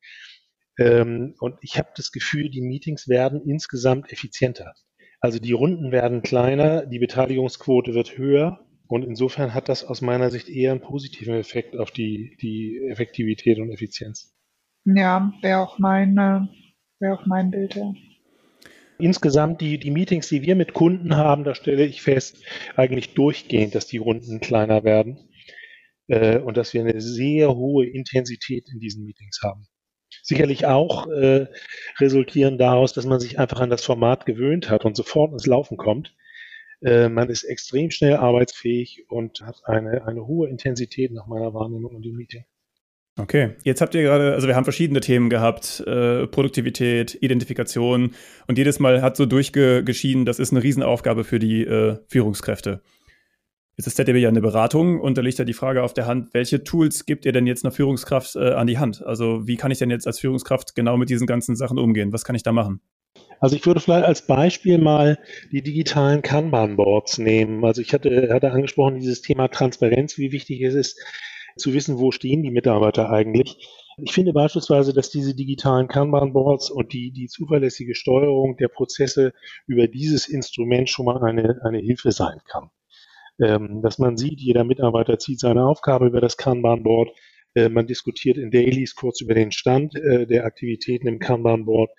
Ähm, 0.79 1.35
und 1.39 1.55
ich 1.61 1.77
habe 1.77 1.89
das 1.95 2.11
Gefühl, 2.11 2.49
die 2.49 2.61
Meetings 2.61 3.07
werden 3.07 3.41
insgesamt 3.45 4.11
effizienter. 4.11 4.73
Also 5.19 5.39
die 5.39 5.51
Runden 5.51 5.91
werden 5.91 6.21
kleiner, 6.21 6.85
die 6.85 6.99
Beteiligungsquote 6.99 7.93
wird 7.93 8.17
höher 8.17 8.59
und 8.87 9.03
insofern 9.03 9.53
hat 9.53 9.69
das 9.69 9.83
aus 9.83 10.01
meiner 10.01 10.29
Sicht 10.29 10.49
eher 10.49 10.71
einen 10.71 10.81
positiven 10.81 11.33
Effekt 11.33 11.75
auf 11.75 11.91
die, 11.91 12.37
die 12.41 12.87
Effektivität 12.89 13.59
und 13.59 13.71
Effizienz. 13.71 14.33
Ja, 14.85 15.33
wäre 15.41 15.59
auch 15.59 15.79
wäre 15.79 17.13
auch 17.13 17.25
mein 17.25 17.51
Bild. 17.51 17.75
Ja. 17.75 17.93
Insgesamt 18.99 19.61
die, 19.61 19.77
die 19.77 19.91
Meetings, 19.91 20.29
die 20.29 20.41
wir 20.41 20.55
mit 20.55 20.73
Kunden 20.73 21.15
haben, 21.15 21.43
da 21.43 21.53
stelle 21.53 21.85
ich 21.85 22.01
fest, 22.01 22.37
eigentlich 22.75 23.13
durchgehend, 23.13 23.75
dass 23.75 23.87
die 23.87 23.97
Runden 23.97 24.39
kleiner 24.39 24.83
werden 24.83 25.29
äh, 26.07 26.39
und 26.39 26.57
dass 26.57 26.73
wir 26.73 26.81
eine 26.81 26.99
sehr 26.99 27.55
hohe 27.55 27.85
Intensität 27.85 28.67
in 28.71 28.79
diesen 28.79 29.05
Meetings 29.05 29.39
haben. 29.43 29.67
Sicherlich 30.23 30.65
auch 30.65 31.07
äh, 31.07 31.47
resultieren 31.99 32.57
daraus, 32.57 32.93
dass 32.93 33.05
man 33.05 33.19
sich 33.19 33.39
einfach 33.39 33.59
an 33.59 33.69
das 33.69 33.83
Format 33.83 34.25
gewöhnt 34.25 34.69
hat 34.69 34.83
und 34.83 34.95
sofort 34.95 35.31
ins 35.31 35.45
Laufen 35.45 35.77
kommt. 35.77 36.15
Äh, 36.81 37.09
man 37.09 37.29
ist 37.29 37.43
extrem 37.43 37.91
schnell 37.91 38.15
arbeitsfähig 38.15 39.05
und 39.09 39.41
hat 39.41 39.61
eine, 39.65 40.05
eine 40.05 40.25
hohe 40.25 40.49
Intensität 40.49 41.11
nach 41.11 41.27
meiner 41.27 41.53
Wahrnehmung 41.53 41.95
in 41.95 42.01
dem 42.01 42.15
Meeting. 42.15 42.45
Okay, 43.19 43.55
jetzt 43.63 43.81
habt 43.81 43.95
ihr 43.95 44.03
gerade, 44.03 44.33
also 44.33 44.47
wir 44.47 44.55
haben 44.55 44.63
verschiedene 44.63 44.99
Themen 44.99 45.31
gehabt, 45.31 45.83
äh, 45.87 46.27
Produktivität, 46.27 47.17
Identifikation 47.19 48.11
und 48.45 48.57
jedes 48.59 48.79
Mal 48.79 49.01
hat 49.01 49.17
so 49.17 49.25
durchgeschieden, 49.25 50.25
das 50.25 50.37
ist 50.37 50.51
eine 50.51 50.61
Riesenaufgabe 50.61 51.23
für 51.23 51.39
die 51.39 51.63
äh, 51.63 51.97
Führungskräfte. 52.07 52.81
Jetzt 53.75 53.87
ist 53.87 53.95
ZDB 53.97 54.19
ja 54.19 54.29
eine 54.29 54.41
Beratung 54.41 54.99
und 55.01 55.17
da 55.17 55.23
liegt 55.23 55.39
ja 55.39 55.45
die 55.45 55.53
Frage 55.53 55.81
auf 55.81 55.95
der 55.95 56.05
Hand, 56.05 56.33
welche 56.33 56.63
Tools 56.63 57.07
gibt 57.07 57.25
ihr 57.25 57.31
denn 57.31 57.47
jetzt 57.47 57.65
einer 57.65 57.71
Führungskraft 57.71 58.35
äh, 58.35 58.51
an 58.51 58.67
die 58.67 58.77
Hand? 58.77 59.03
Also 59.03 59.47
wie 59.47 59.55
kann 59.55 59.71
ich 59.71 59.79
denn 59.79 59.89
jetzt 59.89 60.05
als 60.05 60.19
Führungskraft 60.19 60.75
genau 60.75 60.95
mit 60.95 61.09
diesen 61.09 61.25
ganzen 61.25 61.55
Sachen 61.55 61.79
umgehen? 61.79 62.13
Was 62.13 62.23
kann 62.23 62.35
ich 62.35 62.43
da 62.43 62.51
machen? 62.51 62.81
Also 63.39 63.55
ich 63.55 63.65
würde 63.65 63.79
vielleicht 63.79 64.05
als 64.05 64.25
Beispiel 64.25 64.77
mal 64.77 65.17
die 65.51 65.61
digitalen 65.63 66.21
Kanban-Boards 66.21 67.17
nehmen. 67.17 67.65
Also 67.65 67.81
ich 67.81 67.93
hatte, 67.93 68.29
hatte 68.31 68.51
angesprochen, 68.51 68.99
dieses 68.99 69.21
Thema 69.21 69.47
Transparenz, 69.47 70.17
wie 70.17 70.31
wichtig 70.31 70.61
es 70.61 70.75
ist, 70.75 70.99
zu 71.57 71.73
wissen, 71.73 71.99
wo 71.99 72.11
stehen 72.11 72.43
die 72.43 72.51
Mitarbeiter 72.51 73.09
eigentlich. 73.09 73.57
Ich 73.97 74.13
finde 74.13 74.33
beispielsweise, 74.33 74.93
dass 74.93 75.09
diese 75.09 75.35
digitalen 75.35 75.87
Kanban-Boards 75.87 76.69
und 76.69 76.93
die, 76.93 77.11
die 77.11 77.27
zuverlässige 77.27 77.95
Steuerung 77.95 78.55
der 78.57 78.67
Prozesse 78.67 79.33
über 79.65 79.87
dieses 79.87 80.27
Instrument 80.27 80.89
schon 80.89 81.05
mal 81.05 81.23
eine, 81.23 81.59
eine 81.63 81.79
Hilfe 81.79 82.11
sein 82.11 82.39
kann. 82.45 82.69
Ähm, 83.41 83.81
dass 83.81 83.97
man 83.97 84.17
sieht, 84.17 84.39
jeder 84.39 84.63
Mitarbeiter 84.63 85.19
zieht 85.19 85.39
seine 85.39 85.65
Aufgabe 85.65 86.07
über 86.07 86.21
das 86.21 86.37
Kanban-Board. 86.37 87.09
Äh, 87.55 87.69
man 87.69 87.87
diskutiert 87.87 88.37
in 88.37 88.51
Dailies 88.51 88.95
kurz 88.95 89.21
über 89.21 89.33
den 89.33 89.51
Stand 89.51 89.95
äh, 89.95 90.25
der 90.27 90.45
Aktivitäten 90.45 91.07
im 91.07 91.19
Kanban-Board 91.19 91.91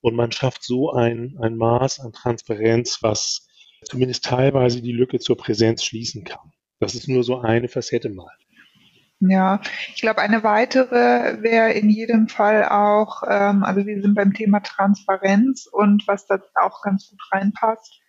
und 0.00 0.14
man 0.14 0.32
schafft 0.32 0.62
so 0.64 0.90
ein, 0.90 1.36
ein 1.40 1.56
Maß 1.56 2.00
an 2.00 2.12
Transparenz, 2.12 2.98
was 3.02 3.46
zumindest 3.84 4.24
teilweise 4.24 4.82
die 4.82 4.92
Lücke 4.92 5.18
zur 5.18 5.36
Präsenz 5.36 5.84
schließen 5.84 6.24
kann. 6.24 6.52
Das 6.78 6.94
ist 6.94 7.08
nur 7.08 7.22
so 7.22 7.38
eine 7.38 7.68
Facette 7.68 8.08
mal. 8.08 8.32
Ja, 9.20 9.60
ich 9.94 10.00
glaube, 10.00 10.22
eine 10.22 10.42
weitere 10.44 11.42
wäre 11.42 11.72
in 11.72 11.90
jedem 11.90 12.28
Fall 12.28 12.64
auch, 12.66 13.22
ähm, 13.28 13.64
also 13.64 13.84
wir 13.84 14.00
sind 14.00 14.14
beim 14.14 14.32
Thema 14.32 14.60
Transparenz 14.60 15.66
und 15.70 16.08
was 16.08 16.26
da 16.26 16.40
auch 16.62 16.82
ganz 16.82 17.10
gut 17.10 17.20
reinpasst, 17.30 18.00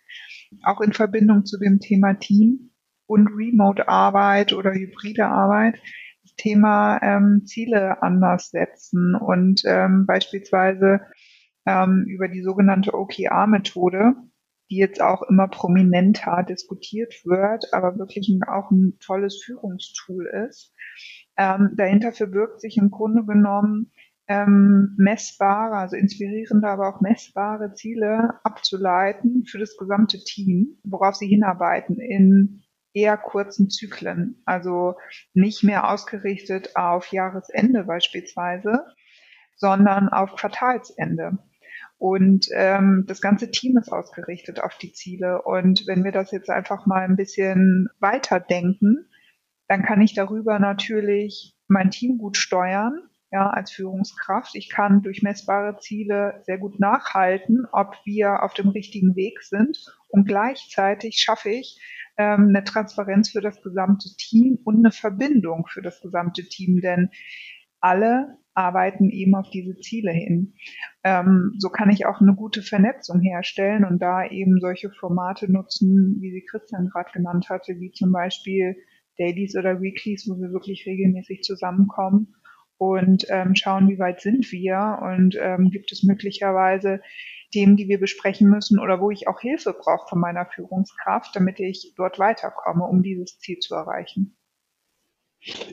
auch 0.64 0.80
in 0.80 0.94
Verbindung 0.94 1.44
zu 1.44 1.58
dem 1.58 1.80
Thema 1.80 2.14
Team 2.14 2.70
und 3.06 3.28
Remote-Arbeit 3.28 4.54
oder 4.54 4.72
hybride 4.72 5.26
Arbeit, 5.26 5.78
das 6.22 6.34
Thema 6.36 6.98
ähm, 7.02 7.42
Ziele 7.44 8.02
anders 8.02 8.48
setzen 8.48 9.14
und 9.14 9.62
ähm, 9.66 10.06
beispielsweise 10.06 11.02
ähm, 11.66 12.06
über 12.08 12.28
die 12.28 12.42
sogenannte 12.42 12.94
OKR-Methode, 12.94 14.14
die 14.72 14.78
jetzt 14.78 15.02
auch 15.02 15.20
immer 15.28 15.48
prominenter 15.48 16.42
diskutiert 16.48 17.26
wird, 17.26 17.74
aber 17.74 17.98
wirklich 17.98 18.34
auch 18.48 18.70
ein 18.70 18.98
tolles 19.00 19.42
Führungstool 19.44 20.26
ist. 20.48 20.72
Ähm, 21.36 21.74
dahinter 21.76 22.12
verbirgt 22.12 22.62
sich 22.62 22.78
im 22.78 22.90
Grunde 22.90 23.22
genommen 23.26 23.92
ähm, 24.28 24.94
messbare, 24.96 25.76
also 25.76 25.96
inspirierende, 25.96 26.66
aber 26.66 26.88
auch 26.88 27.02
messbare 27.02 27.74
Ziele 27.74 28.40
abzuleiten 28.44 29.44
für 29.44 29.58
das 29.58 29.76
gesamte 29.76 30.18
Team, 30.24 30.78
worauf 30.84 31.16
sie 31.16 31.28
hinarbeiten 31.28 32.00
in 32.00 32.62
eher 32.94 33.18
kurzen 33.18 33.68
Zyklen. 33.68 34.40
Also 34.46 34.94
nicht 35.34 35.64
mehr 35.64 35.90
ausgerichtet 35.90 36.76
auf 36.76 37.12
Jahresende 37.12 37.84
beispielsweise, 37.84 38.86
sondern 39.56 40.08
auf 40.08 40.34
Quartalsende. 40.34 41.36
Und 42.02 42.48
ähm, 42.52 43.04
das 43.06 43.20
ganze 43.20 43.52
Team 43.52 43.78
ist 43.78 43.92
ausgerichtet 43.92 44.58
auf 44.58 44.76
die 44.76 44.92
Ziele. 44.92 45.42
Und 45.42 45.86
wenn 45.86 46.02
wir 46.02 46.10
das 46.10 46.32
jetzt 46.32 46.50
einfach 46.50 46.84
mal 46.84 47.02
ein 47.04 47.14
bisschen 47.14 47.90
weiterdenken, 48.00 49.08
dann 49.68 49.84
kann 49.84 50.00
ich 50.00 50.12
darüber 50.12 50.58
natürlich 50.58 51.54
mein 51.68 51.92
Team 51.92 52.18
gut 52.18 52.36
steuern, 52.36 53.08
ja, 53.30 53.48
als 53.48 53.70
Führungskraft. 53.70 54.56
Ich 54.56 54.68
kann 54.68 55.02
durch 55.02 55.22
messbare 55.22 55.78
Ziele 55.78 56.42
sehr 56.44 56.58
gut 56.58 56.80
nachhalten, 56.80 57.68
ob 57.70 57.94
wir 58.04 58.42
auf 58.42 58.52
dem 58.54 58.70
richtigen 58.70 59.14
Weg 59.14 59.40
sind. 59.40 59.78
Und 60.08 60.26
gleichzeitig 60.26 61.18
schaffe 61.18 61.50
ich 61.50 61.80
ähm, 62.16 62.48
eine 62.48 62.64
Transparenz 62.64 63.30
für 63.30 63.40
das 63.40 63.62
gesamte 63.62 64.08
Team 64.18 64.58
und 64.64 64.78
eine 64.78 64.90
Verbindung 64.90 65.68
für 65.68 65.82
das 65.82 66.00
gesamte 66.00 66.42
Team. 66.48 66.80
Denn 66.80 67.10
alle 67.78 68.38
arbeiten 68.54 69.10
eben 69.10 69.34
auf 69.34 69.50
diese 69.50 69.76
Ziele 69.78 70.12
hin. 70.12 70.54
Ähm, 71.04 71.54
so 71.58 71.68
kann 71.68 71.90
ich 71.90 72.06
auch 72.06 72.20
eine 72.20 72.34
gute 72.34 72.62
Vernetzung 72.62 73.20
herstellen 73.20 73.84
und 73.84 74.00
da 74.00 74.26
eben 74.26 74.60
solche 74.60 74.90
Formate 74.90 75.50
nutzen, 75.50 76.18
wie 76.20 76.32
sie 76.32 76.44
Christian 76.48 76.88
gerade 76.88 77.10
genannt 77.12 77.48
hatte, 77.48 77.80
wie 77.80 77.92
zum 77.92 78.12
Beispiel 78.12 78.76
Dailies 79.18 79.56
oder 79.56 79.80
Weeklies, 79.80 80.28
wo 80.28 80.40
wir 80.40 80.52
wirklich 80.52 80.86
regelmäßig 80.86 81.42
zusammenkommen 81.42 82.34
und 82.78 83.26
ähm, 83.28 83.54
schauen, 83.54 83.88
wie 83.88 83.98
weit 83.98 84.20
sind 84.20 84.50
wir 84.50 84.98
und 85.02 85.36
ähm, 85.40 85.70
gibt 85.70 85.92
es 85.92 86.02
möglicherweise 86.02 87.00
Themen, 87.52 87.76
die 87.76 87.88
wir 87.88 88.00
besprechen 88.00 88.48
müssen 88.48 88.80
oder 88.80 89.00
wo 89.00 89.10
ich 89.10 89.28
auch 89.28 89.40
Hilfe 89.40 89.74
brauche 89.78 90.08
von 90.08 90.20
meiner 90.20 90.46
Führungskraft, 90.46 91.36
damit 91.36 91.60
ich 91.60 91.92
dort 91.96 92.18
weiterkomme, 92.18 92.84
um 92.84 93.02
dieses 93.02 93.38
Ziel 93.38 93.58
zu 93.58 93.74
erreichen. 93.74 94.36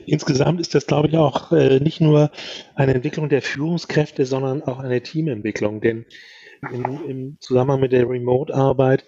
Insgesamt 0.06 0.60
ist 0.60 0.74
das, 0.74 0.86
glaube 0.86 1.08
ich, 1.08 1.16
auch 1.16 1.52
äh, 1.52 1.78
nicht 1.78 2.00
nur 2.00 2.30
eine 2.74 2.94
Entwicklung 2.94 3.28
der 3.28 3.42
Führungskräfte, 3.42 4.26
sondern 4.26 4.62
auch 4.62 4.80
eine 4.80 5.00
Teamentwicklung. 5.00 5.80
Denn 5.80 6.06
im, 6.72 7.04
im 7.08 7.36
Zusammenhang 7.40 7.80
mit 7.80 7.92
der 7.92 8.08
Remote-Arbeit 8.08 9.04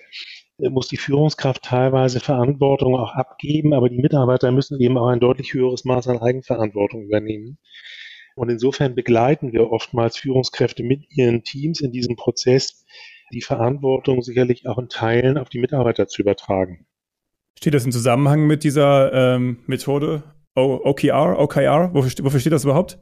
äh, 0.59 0.71
muss 0.71 0.87
die 0.87 0.97
Führungskraft 0.97 1.63
teilweise 1.63 2.21
Verantwortung 2.21 2.95
auch 2.95 3.13
abgeben, 3.15 3.75
aber 3.75 3.89
die 3.89 3.99
Mitarbeiter 3.99 4.53
müssen 4.53 4.81
eben 4.81 4.97
auch 4.99 5.09
ein 5.09 5.21
deutlich 5.21 5.53
höheres 5.53 5.85
Maß 5.85 6.07
an 6.09 6.19
Eigenverantwortung 6.19 7.03
übernehmen. 7.03 7.59
Und 8.37 8.49
insofern 8.49 8.95
begleiten 8.95 9.53
wir 9.53 9.71
oftmals 9.71 10.17
Führungskräfte 10.17 10.85
mit 10.85 11.05
ihren 11.11 11.43
Teams 11.43 11.81
in 11.81 11.93
diesem 11.93 12.17
Prozess, 12.17 12.87
die 13.33 13.43
Verantwortung 13.43 14.23
sicherlich 14.23 14.67
auch 14.67 14.79
in 14.79 14.89
Teilen 14.89 15.39
auf 15.39 15.49
die 15.49 15.59
Mitarbeiter 15.59 16.07
zu 16.07 16.23
übertragen. 16.23 16.87
Steht 17.59 17.75
das 17.75 17.85
im 17.85 17.93
Zusammenhang 17.93 18.47
mit 18.47 18.65
dieser 18.65 19.13
ähm, 19.13 19.59
Methode 19.67 20.23
OKR, 20.55 21.39
OKR, 21.39 21.91
wofür, 21.95 22.25
wofür 22.25 22.41
steht 22.41 22.53
das 22.53 22.65
überhaupt? 22.65 22.99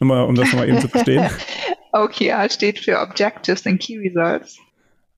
Nochmal, 0.00 0.24
um 0.24 0.34
das 0.34 0.50
nochmal 0.52 0.68
eben 0.68 0.80
zu 0.80 0.88
verstehen. 0.88 1.28
OKR 1.92 2.50
steht 2.50 2.80
für 2.80 3.00
Objectives 3.00 3.66
and 3.66 3.80
Key 3.80 3.98
Results. 3.98 4.58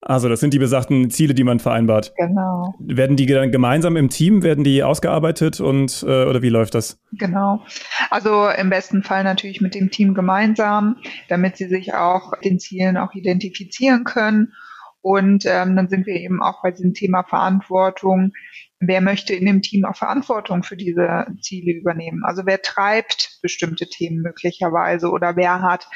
Also 0.02 0.28
das 0.28 0.38
sind 0.38 0.54
die 0.54 0.60
besagten 0.60 1.10
Ziele, 1.10 1.34
die 1.34 1.42
man 1.42 1.58
vereinbart. 1.58 2.12
Genau. 2.16 2.74
Werden 2.78 3.16
die 3.16 3.26
dann 3.26 3.50
gemeinsam 3.50 3.96
im 3.96 4.08
Team, 4.08 4.44
werden 4.44 4.62
die 4.62 4.84
ausgearbeitet 4.84 5.60
und 5.60 6.04
äh, 6.06 6.24
oder 6.24 6.42
wie 6.42 6.48
läuft 6.48 6.74
das? 6.74 7.00
Genau. 7.12 7.64
Also 8.10 8.48
im 8.48 8.70
besten 8.70 9.02
Fall 9.02 9.24
natürlich 9.24 9.60
mit 9.60 9.74
dem 9.74 9.90
Team 9.90 10.14
gemeinsam, 10.14 10.96
damit 11.28 11.56
sie 11.56 11.66
sich 11.66 11.94
auch 11.94 12.38
den 12.44 12.60
Zielen 12.60 12.96
auch 12.96 13.14
identifizieren 13.14 14.04
können. 14.04 14.52
Und 15.00 15.44
ähm, 15.46 15.74
dann 15.74 15.88
sind 15.88 16.06
wir 16.06 16.14
eben 16.14 16.40
auch 16.40 16.62
bei 16.62 16.70
diesem 16.70 16.94
Thema 16.94 17.24
Verantwortung 17.24 18.32
wer 18.80 19.00
möchte 19.00 19.34
in 19.34 19.46
dem 19.46 19.62
Team 19.62 19.84
auch 19.84 19.96
Verantwortung 19.96 20.62
für 20.62 20.76
diese 20.76 21.26
Ziele 21.40 21.72
übernehmen? 21.72 22.22
Also 22.24 22.42
wer 22.44 22.60
treibt 22.62 23.38
bestimmte 23.42 23.88
Themen 23.88 24.22
möglicherweise 24.22 25.10
oder 25.10 25.36
wer 25.36 25.62
hat 25.62 25.88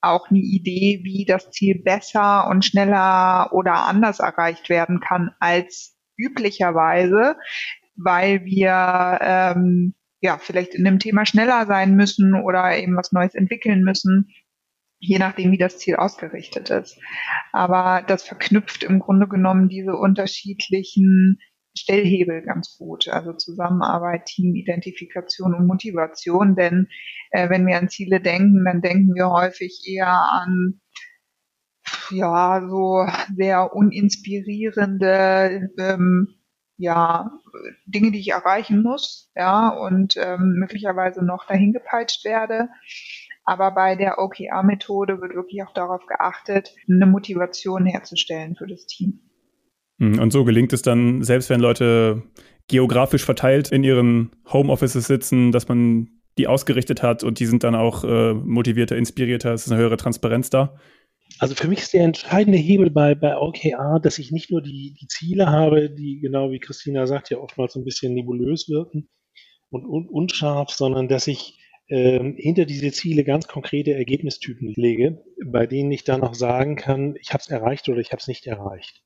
auch 0.00 0.30
eine 0.30 0.38
Idee, 0.38 1.00
wie 1.02 1.24
das 1.24 1.50
Ziel 1.50 1.82
besser 1.82 2.48
und 2.48 2.64
schneller 2.64 3.52
oder 3.52 3.86
anders 3.86 4.20
erreicht 4.20 4.68
werden 4.68 5.00
kann 5.00 5.32
als 5.40 5.96
üblicherweise, 6.16 7.36
weil 7.96 8.44
wir 8.44 9.18
ähm, 9.20 9.94
ja 10.20 10.38
vielleicht 10.38 10.74
in 10.74 10.84
dem 10.84 10.98
Thema 10.98 11.26
schneller 11.26 11.66
sein 11.66 11.96
müssen 11.96 12.34
oder 12.34 12.76
eben 12.78 12.96
was 12.96 13.12
Neues 13.12 13.34
entwickeln 13.34 13.82
müssen, 13.82 14.28
je 15.00 15.18
nachdem, 15.18 15.52
wie 15.52 15.58
das 15.58 15.78
Ziel 15.78 15.96
ausgerichtet 15.96 16.70
ist. 16.70 16.98
Aber 17.52 18.04
das 18.06 18.22
verknüpft 18.22 18.84
im 18.84 19.00
Grunde 19.00 19.28
genommen 19.28 19.68
diese 19.68 19.94
unterschiedlichen 19.94 21.40
Stellhebel 21.76 22.42
ganz 22.42 22.76
gut. 22.78 23.08
Also 23.08 23.32
Zusammenarbeit, 23.32 24.26
Teamidentifikation 24.26 25.54
und 25.54 25.66
Motivation. 25.66 26.56
Denn 26.56 26.88
äh, 27.30 27.48
wenn 27.50 27.66
wir 27.66 27.78
an 27.78 27.88
Ziele 27.88 28.20
denken, 28.20 28.64
dann 28.64 28.82
denken 28.82 29.14
wir 29.14 29.30
häufig 29.30 29.84
eher 29.86 30.08
an 30.08 30.80
ja 32.10 32.66
so 32.68 33.06
sehr 33.36 33.74
uninspirierende 33.74 35.70
ähm, 35.78 36.38
ja, 36.78 37.32
Dinge, 37.86 38.12
die 38.12 38.20
ich 38.20 38.30
erreichen 38.30 38.82
muss, 38.82 39.30
ja, 39.34 39.68
und 39.68 40.16
ähm, 40.16 40.54
möglicherweise 40.58 41.24
noch 41.24 41.44
dahin 41.46 41.72
gepeitscht 41.72 42.24
werde. 42.24 42.68
Aber 43.44 43.72
bei 43.72 43.96
der 43.96 44.18
OKR-Methode 44.18 45.20
wird 45.20 45.34
wirklich 45.34 45.62
auch 45.64 45.74
darauf 45.74 46.06
geachtet, 46.06 46.74
eine 46.88 47.06
Motivation 47.06 47.84
herzustellen 47.84 48.54
für 48.56 48.66
das 48.66 48.86
Team. 48.86 49.27
Hm, 49.98 50.18
und 50.18 50.32
so 50.32 50.44
gelingt 50.44 50.72
es 50.72 50.82
dann, 50.82 51.22
selbst 51.22 51.50
wenn 51.50 51.60
Leute 51.60 52.22
geografisch 52.68 53.24
verteilt 53.24 53.70
in 53.72 53.82
ihren 53.84 54.30
Homeoffices 54.52 55.06
sitzen, 55.06 55.52
dass 55.52 55.68
man 55.68 56.08
die 56.36 56.46
ausgerichtet 56.46 57.02
hat 57.02 57.24
und 57.24 57.40
die 57.40 57.46
sind 57.46 57.64
dann 57.64 57.74
auch 57.74 58.04
äh, 58.04 58.32
motivierter, 58.32 58.96
inspirierter, 58.96 59.52
es 59.52 59.66
ist 59.66 59.72
eine 59.72 59.80
höhere 59.80 59.96
Transparenz 59.96 60.50
da. 60.50 60.78
Also 61.38 61.54
für 61.54 61.68
mich 61.68 61.80
ist 61.80 61.94
der 61.94 62.04
entscheidende 62.04 62.58
Hebel 62.58 62.90
bei, 62.90 63.14
bei 63.14 63.36
OKR, 63.36 64.00
dass 64.00 64.18
ich 64.18 64.30
nicht 64.32 64.50
nur 64.50 64.62
die, 64.62 64.96
die 65.00 65.08
Ziele 65.08 65.46
habe, 65.46 65.90
die 65.90 66.20
genau 66.20 66.50
wie 66.50 66.60
Christina 66.60 67.06
sagt, 67.06 67.30
ja 67.30 67.38
oftmals 67.38 67.76
ein 67.76 67.84
bisschen 67.84 68.14
nebulös 68.14 68.68
wirken 68.68 69.08
und 69.70 69.84
un, 69.84 70.08
unscharf, 70.08 70.70
sondern 70.70 71.08
dass 71.08 71.26
ich 71.26 71.58
ähm, 71.88 72.34
hinter 72.36 72.64
diese 72.64 72.92
Ziele 72.92 73.24
ganz 73.24 73.48
konkrete 73.48 73.94
Ergebnistypen 73.94 74.72
lege, 74.76 75.22
bei 75.44 75.66
denen 75.66 75.90
ich 75.90 76.04
dann 76.04 76.22
auch 76.22 76.34
sagen 76.34 76.76
kann, 76.76 77.14
ich 77.20 77.32
habe 77.32 77.40
es 77.40 77.48
erreicht 77.48 77.88
oder 77.88 77.98
ich 77.98 78.12
habe 78.12 78.20
es 78.20 78.28
nicht 78.28 78.46
erreicht. 78.46 79.02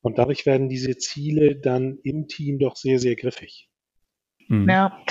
Und 0.00 0.18
dadurch 0.18 0.46
werden 0.46 0.68
diese 0.68 0.96
Ziele 0.96 1.56
dann 1.56 1.98
im 2.02 2.28
Team 2.28 2.58
doch 2.58 2.76
sehr, 2.76 2.98
sehr 2.98 3.16
griffig. 3.16 3.68
Hm. 4.48 4.68
Ja, 4.68 5.04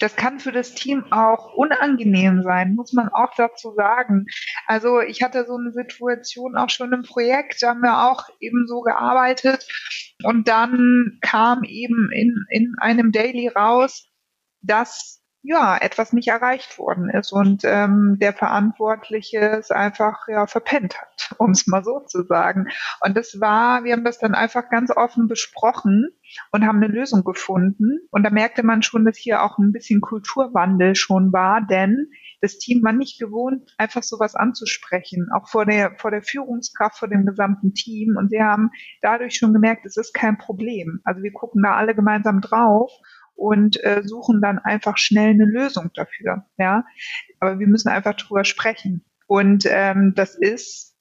das 0.00 0.16
kann 0.16 0.40
für 0.40 0.50
das 0.50 0.74
Team 0.74 1.04
auch 1.12 1.54
unangenehm 1.54 2.42
sein, 2.42 2.74
muss 2.74 2.92
man 2.92 3.08
auch 3.08 3.32
dazu 3.36 3.72
sagen. 3.74 4.26
Also 4.66 5.00
ich 5.00 5.22
hatte 5.22 5.44
so 5.46 5.56
eine 5.56 5.72
Situation 5.72 6.56
auch 6.56 6.70
schon 6.70 6.92
im 6.92 7.02
Projekt, 7.02 7.62
da 7.62 7.68
haben 7.68 7.82
wir 7.82 8.10
auch 8.10 8.28
eben 8.40 8.66
so 8.66 8.80
gearbeitet 8.80 9.66
und 10.24 10.48
dann 10.48 11.18
kam 11.20 11.62
eben 11.64 12.10
in, 12.12 12.44
in 12.48 12.74
einem 12.80 13.12
Daily 13.12 13.48
raus, 13.48 14.08
dass 14.62 15.19
ja, 15.42 15.76
etwas 15.78 16.12
nicht 16.12 16.28
erreicht 16.28 16.78
worden 16.78 17.08
ist 17.08 17.32
und 17.32 17.62
ähm, 17.64 18.18
der 18.20 18.34
Verantwortliche 18.34 19.38
es 19.38 19.70
einfach 19.70 20.28
ja 20.28 20.46
verpennt 20.46 21.00
hat, 21.00 21.34
um 21.38 21.52
es 21.52 21.66
mal 21.66 21.82
so 21.82 22.00
zu 22.00 22.24
sagen. 22.24 22.66
Und 23.00 23.16
das 23.16 23.40
war, 23.40 23.84
wir 23.84 23.94
haben 23.94 24.04
das 24.04 24.18
dann 24.18 24.34
einfach 24.34 24.68
ganz 24.68 24.90
offen 24.94 25.28
besprochen 25.28 26.08
und 26.52 26.66
haben 26.66 26.82
eine 26.82 26.92
Lösung 26.92 27.24
gefunden. 27.24 28.00
Und 28.10 28.22
da 28.22 28.30
merkte 28.30 28.62
man 28.62 28.82
schon, 28.82 29.04
dass 29.04 29.16
hier 29.16 29.42
auch 29.42 29.58
ein 29.58 29.72
bisschen 29.72 30.00
Kulturwandel 30.00 30.94
schon 30.94 31.32
war, 31.32 31.62
denn 31.66 32.10
das 32.42 32.58
Team 32.58 32.82
war 32.82 32.92
nicht 32.92 33.18
gewohnt, 33.18 33.74
einfach 33.76 34.02
sowas 34.02 34.34
anzusprechen, 34.34 35.28
auch 35.34 35.48
vor 35.48 35.66
der, 35.66 35.96
vor 35.98 36.10
der 36.10 36.22
Führungskraft, 36.22 36.98
vor 36.98 37.08
dem 37.08 37.26
gesamten 37.26 37.74
Team. 37.74 38.16
Und 38.16 38.30
sie 38.30 38.42
haben 38.42 38.70
dadurch 39.02 39.36
schon 39.36 39.52
gemerkt, 39.52 39.84
es 39.84 39.96
ist 39.96 40.14
kein 40.14 40.38
Problem. 40.38 41.00
Also 41.04 41.22
wir 41.22 41.32
gucken 41.32 41.62
da 41.62 41.74
alle 41.74 41.94
gemeinsam 41.94 42.40
drauf 42.40 42.90
und 43.40 43.82
äh, 43.82 44.02
suchen 44.04 44.42
dann 44.42 44.58
einfach 44.58 44.98
schnell 44.98 45.30
eine 45.30 45.46
Lösung 45.46 45.90
dafür. 45.94 46.44
Ja, 46.58 46.84
aber 47.40 47.58
wir 47.58 47.66
müssen 47.66 47.88
einfach 47.88 48.14
drüber 48.14 48.44
sprechen. 48.44 49.06
Und 49.26 49.64
ähm, 49.66 50.12
das 50.14 50.34
ist, 50.34 50.94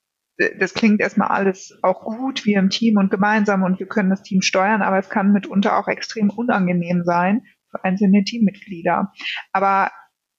das 0.58 0.73
klingt 0.73 1.02
erstmal 1.02 1.28
alles 1.28 1.78
auch 1.82 2.06
gut, 2.06 2.45
wir 2.45 2.58
im 2.60 2.69
Team 2.69 2.95
und 2.97 3.12
gemeinsam 3.12 3.63
und 3.63 3.80
wir 3.80 3.88
können 3.88 4.10
das 4.10 4.23
Team 4.23 4.41
steuern, 4.41 4.82
aber 4.82 4.97
es 4.97 5.10
kann 5.10 5.34
mitunter 5.34 5.78
auch 5.78 5.89
extrem 5.89 6.30
unangenehm 6.30 7.04
sein 7.04 7.43
für 7.69 7.84
einzelne 7.84 8.23
Teammitglieder. 8.23 9.12
Aber 9.52 9.91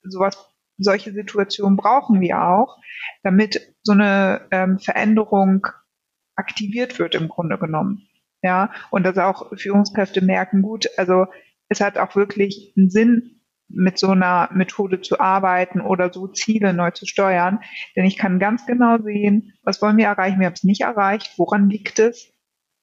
sowas, 0.03 0.39
solche 0.79 1.13
Situationen 1.13 1.77
brauchen 1.77 2.23
wir 2.23 2.41
auch, 2.43 2.79
damit 3.23 3.75
so 3.83 3.93
eine 3.93 4.49
ähm, 4.53 4.79
Veränderung 4.79 5.67
aktiviert 6.35 6.99
wird 6.99 7.15
im 7.15 7.29
Grunde 7.29 7.59
genommen. 7.59 8.09
Ja, 8.43 8.73
und 8.91 9.05
dass 9.05 9.19
auch 9.19 9.53
Führungskräfte 9.55 10.25
merken, 10.25 10.63
gut, 10.63 10.89
also 10.97 11.27
es 11.71 11.81
hat 11.81 11.97
auch 11.97 12.15
wirklich 12.17 12.75
einen 12.77 12.91
Sinn, 12.91 13.41
mit 13.73 13.99
so 13.99 14.09
einer 14.09 14.51
Methode 14.53 15.01
zu 15.01 15.21
arbeiten 15.21 15.81
oder 15.81 16.13
so 16.13 16.27
Ziele 16.27 16.75
neu 16.75 16.91
zu 16.91 17.07
steuern. 17.07 17.61
Denn 17.97 18.05
ich 18.05 18.19
kann 18.19 18.41
ganz 18.41 18.67
genau 18.67 18.99
sehen, 18.99 19.53
was 19.63 19.81
wollen 19.81 19.97
wir 19.97 20.07
erreichen, 20.07 20.41
wir 20.41 20.47
haben 20.47 20.55
es 20.55 20.65
nicht 20.65 20.81
erreicht, 20.83 21.35
woran 21.37 21.71
liegt 21.71 22.01
es, 22.01 22.33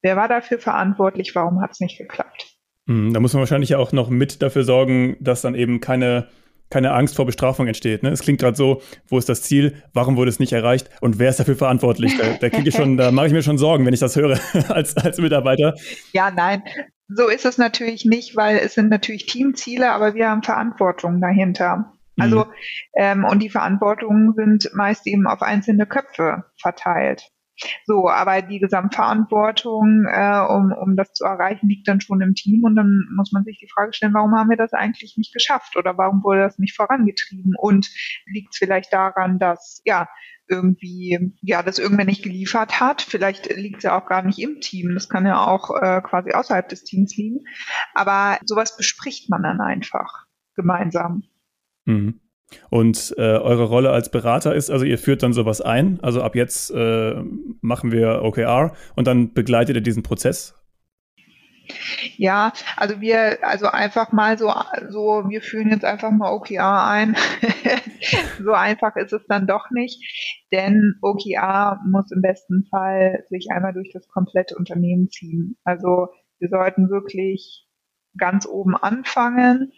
wer 0.02 0.16
war 0.16 0.28
dafür 0.28 0.58
verantwortlich, 0.58 1.34
warum 1.34 1.60
hat 1.60 1.72
es 1.72 1.80
nicht 1.80 1.98
geklappt. 1.98 2.56
Hm, 2.86 3.12
da 3.12 3.20
muss 3.20 3.34
man 3.34 3.40
wahrscheinlich 3.40 3.74
auch 3.74 3.92
noch 3.92 4.08
mit 4.08 4.40
dafür 4.40 4.64
sorgen, 4.64 5.16
dass 5.20 5.42
dann 5.42 5.54
eben 5.54 5.80
keine 5.80 6.28
keine 6.70 6.92
Angst 6.92 7.16
vor 7.16 7.24
Bestrafung 7.24 7.66
entsteht. 7.66 8.02
Ne? 8.02 8.10
Es 8.10 8.20
klingt 8.20 8.40
gerade 8.40 8.54
so, 8.54 8.82
wo 9.06 9.16
ist 9.16 9.30
das 9.30 9.40
Ziel, 9.40 9.82
warum 9.94 10.16
wurde 10.16 10.28
es 10.28 10.38
nicht 10.38 10.52
erreicht 10.52 10.90
und 11.00 11.18
wer 11.18 11.30
ist 11.30 11.40
dafür 11.40 11.56
verantwortlich? 11.56 12.18
Da, 12.18 12.34
da 12.38 12.50
kriege 12.50 12.68
ich 12.68 12.74
schon, 12.74 12.98
da 12.98 13.10
mache 13.10 13.28
ich 13.28 13.32
mir 13.32 13.42
schon 13.42 13.56
Sorgen, 13.56 13.86
wenn 13.86 13.94
ich 13.94 14.00
das 14.00 14.16
höre 14.16 14.38
als, 14.68 14.94
als 14.94 15.16
Mitarbeiter. 15.16 15.74
Ja, 16.12 16.30
nein, 16.30 16.62
so 17.08 17.28
ist 17.28 17.46
es 17.46 17.58
natürlich 17.58 18.04
nicht, 18.04 18.36
weil 18.36 18.58
es 18.58 18.74
sind 18.74 18.90
natürlich 18.90 19.26
Teamziele, 19.26 19.92
aber 19.92 20.14
wir 20.14 20.28
haben 20.28 20.42
Verantwortung 20.42 21.20
dahinter. 21.20 21.92
Also 22.18 22.44
mhm. 22.44 22.52
ähm, 22.96 23.24
und 23.24 23.42
die 23.42 23.50
Verantwortungen 23.50 24.34
sind 24.34 24.70
meist 24.74 25.06
eben 25.06 25.26
auf 25.26 25.40
einzelne 25.42 25.86
Köpfe 25.86 26.44
verteilt. 26.60 27.30
So, 27.86 28.08
aber 28.08 28.40
die 28.42 28.60
Gesamtverantwortung, 28.60 30.06
äh, 30.06 30.40
um, 30.48 30.72
um 30.72 30.96
das 30.96 31.12
zu 31.12 31.24
erreichen, 31.24 31.68
liegt 31.68 31.88
dann 31.88 32.00
schon 32.00 32.20
im 32.20 32.34
Team 32.34 32.62
und 32.62 32.76
dann 32.76 33.08
muss 33.16 33.32
man 33.32 33.44
sich 33.44 33.58
die 33.58 33.68
Frage 33.68 33.92
stellen, 33.92 34.14
warum 34.14 34.34
haben 34.36 34.50
wir 34.50 34.56
das 34.56 34.72
eigentlich 34.72 35.16
nicht 35.16 35.32
geschafft 35.32 35.76
oder 35.76 35.98
warum 35.98 36.22
wurde 36.22 36.42
das 36.42 36.58
nicht 36.58 36.76
vorangetrieben 36.76 37.54
und 37.58 37.88
liegt 38.26 38.54
es 38.54 38.58
vielleicht 38.58 38.92
daran, 38.92 39.38
dass 39.38 39.82
ja 39.84 40.08
irgendwie, 40.48 41.32
ja, 41.42 41.62
das 41.62 41.78
irgendwer 41.78 42.04
nicht 42.04 42.22
geliefert 42.22 42.80
hat. 42.80 43.02
Vielleicht 43.02 43.54
liegt 43.54 43.78
es 43.78 43.82
ja 43.84 44.00
auch 44.00 44.06
gar 44.06 44.22
nicht 44.22 44.38
im 44.38 44.60
Team. 44.60 44.94
Das 44.94 45.08
kann 45.08 45.26
ja 45.26 45.46
auch 45.46 45.70
äh, 45.80 46.00
quasi 46.00 46.32
außerhalb 46.32 46.68
des 46.68 46.84
Teams 46.84 47.16
liegen. 47.16 47.44
Aber 47.94 48.38
sowas 48.44 48.76
bespricht 48.76 49.30
man 49.30 49.42
dann 49.42 49.60
einfach 49.60 50.26
gemeinsam. 50.54 51.24
Mhm. 51.84 52.20
Und 52.70 53.14
äh, 53.18 53.20
eure 53.20 53.64
Rolle 53.64 53.90
als 53.90 54.10
Berater 54.10 54.54
ist, 54.54 54.70
also 54.70 54.84
ihr 54.84 54.98
führt 54.98 55.22
dann 55.22 55.32
sowas 55.32 55.60
ein. 55.60 56.00
Also 56.00 56.22
ab 56.22 56.34
jetzt 56.34 56.70
äh, 56.70 57.22
machen 57.60 57.92
wir 57.92 58.22
OKR 58.22 58.72
und 58.96 59.06
dann 59.06 59.34
begleitet 59.34 59.76
ihr 59.76 59.82
diesen 59.82 60.02
Prozess 60.02 60.57
ja, 62.16 62.52
also 62.76 63.00
wir, 63.00 63.38
also 63.42 63.66
einfach 63.66 64.12
mal 64.12 64.38
so, 64.38 64.52
so, 64.88 65.24
wir 65.28 65.42
führen 65.42 65.70
jetzt 65.70 65.84
einfach 65.84 66.10
mal 66.10 66.32
OKR 66.32 66.86
ein. 66.86 67.16
so 68.44 68.52
einfach 68.52 68.96
ist 68.96 69.12
es 69.12 69.26
dann 69.26 69.46
doch 69.46 69.70
nicht, 69.70 70.02
denn 70.52 70.94
OKR 71.02 71.80
muss 71.86 72.10
im 72.12 72.22
besten 72.22 72.66
Fall 72.70 73.24
sich 73.28 73.48
einmal 73.50 73.72
durch 73.72 73.90
das 73.92 74.08
komplette 74.08 74.56
Unternehmen 74.56 75.08
ziehen. 75.10 75.56
Also 75.64 76.08
wir 76.38 76.48
sollten 76.48 76.90
wirklich 76.90 77.66
ganz 78.16 78.46
oben 78.46 78.76
anfangen 78.76 79.72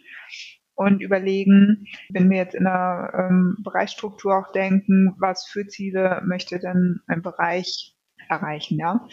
und 0.75 1.01
überlegen, 1.01 1.85
wenn 2.09 2.29
wir 2.29 2.37
jetzt 2.37 2.55
in 2.55 2.63
der 2.63 3.11
ähm, 3.15 3.57
Bereichsstruktur 3.63 4.37
auch 4.37 4.51
denken, 4.51 5.15
was 5.19 5.45
für 5.45 5.67
Ziele 5.67 6.21
möchte 6.25 6.59
denn 6.59 7.01
ein 7.07 7.21
Bereich 7.21 7.95
erreichen, 8.29 8.79
ja? 8.79 9.05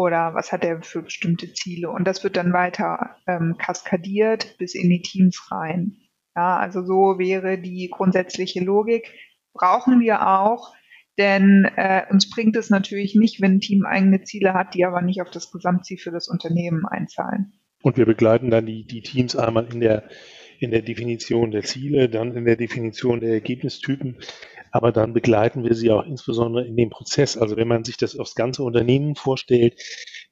Oder 0.00 0.32
was 0.32 0.50
hat 0.50 0.64
er 0.64 0.80
für 0.80 1.02
bestimmte 1.02 1.52
Ziele? 1.52 1.90
Und 1.90 2.06
das 2.06 2.24
wird 2.24 2.38
dann 2.38 2.54
weiter 2.54 3.16
ähm, 3.26 3.56
kaskadiert 3.58 4.56
bis 4.56 4.74
in 4.74 4.88
die 4.88 5.02
Teams 5.02 5.52
rein. 5.52 5.98
Ja, 6.34 6.56
also 6.56 6.82
so 6.82 7.18
wäre 7.18 7.58
die 7.58 7.90
grundsätzliche 7.92 8.64
Logik. 8.64 9.12
Brauchen 9.52 10.00
wir 10.00 10.26
auch, 10.26 10.72
denn 11.18 11.70
äh, 11.76 12.04
uns 12.08 12.30
bringt 12.30 12.56
es 12.56 12.70
natürlich 12.70 13.14
nicht, 13.14 13.42
wenn 13.42 13.56
ein 13.56 13.60
Team 13.60 13.84
eigene 13.84 14.22
Ziele 14.22 14.54
hat, 14.54 14.72
die 14.72 14.86
aber 14.86 15.02
nicht 15.02 15.20
auf 15.20 15.30
das 15.30 15.52
Gesamtziel 15.52 15.98
für 15.98 16.12
das 16.12 16.28
Unternehmen 16.28 16.86
einzahlen. 16.86 17.52
Und 17.82 17.98
wir 17.98 18.06
begleiten 18.06 18.50
dann 18.50 18.64
die, 18.64 18.86
die 18.86 19.02
Teams 19.02 19.36
einmal 19.36 19.70
in 19.70 19.80
der, 19.80 20.04
in 20.60 20.70
der 20.70 20.80
Definition 20.80 21.50
der 21.50 21.64
Ziele, 21.64 22.08
dann 22.08 22.34
in 22.34 22.46
der 22.46 22.56
Definition 22.56 23.20
der 23.20 23.34
Ergebnistypen, 23.34 24.16
aber 24.70 24.92
dann 24.92 25.12
begleiten 25.12 25.64
wir 25.64 25.74
sie 25.74 25.90
auch 25.90 26.04
insbesondere 26.04 26.66
in 26.66 26.76
dem 26.76 26.90
Prozess. 26.90 27.36
Also 27.36 27.56
wenn 27.56 27.68
man 27.68 27.84
sich 27.84 27.96
das 27.96 28.18
aufs 28.18 28.34
ganze 28.34 28.62
Unternehmen 28.62 29.16
vorstellt, 29.16 29.80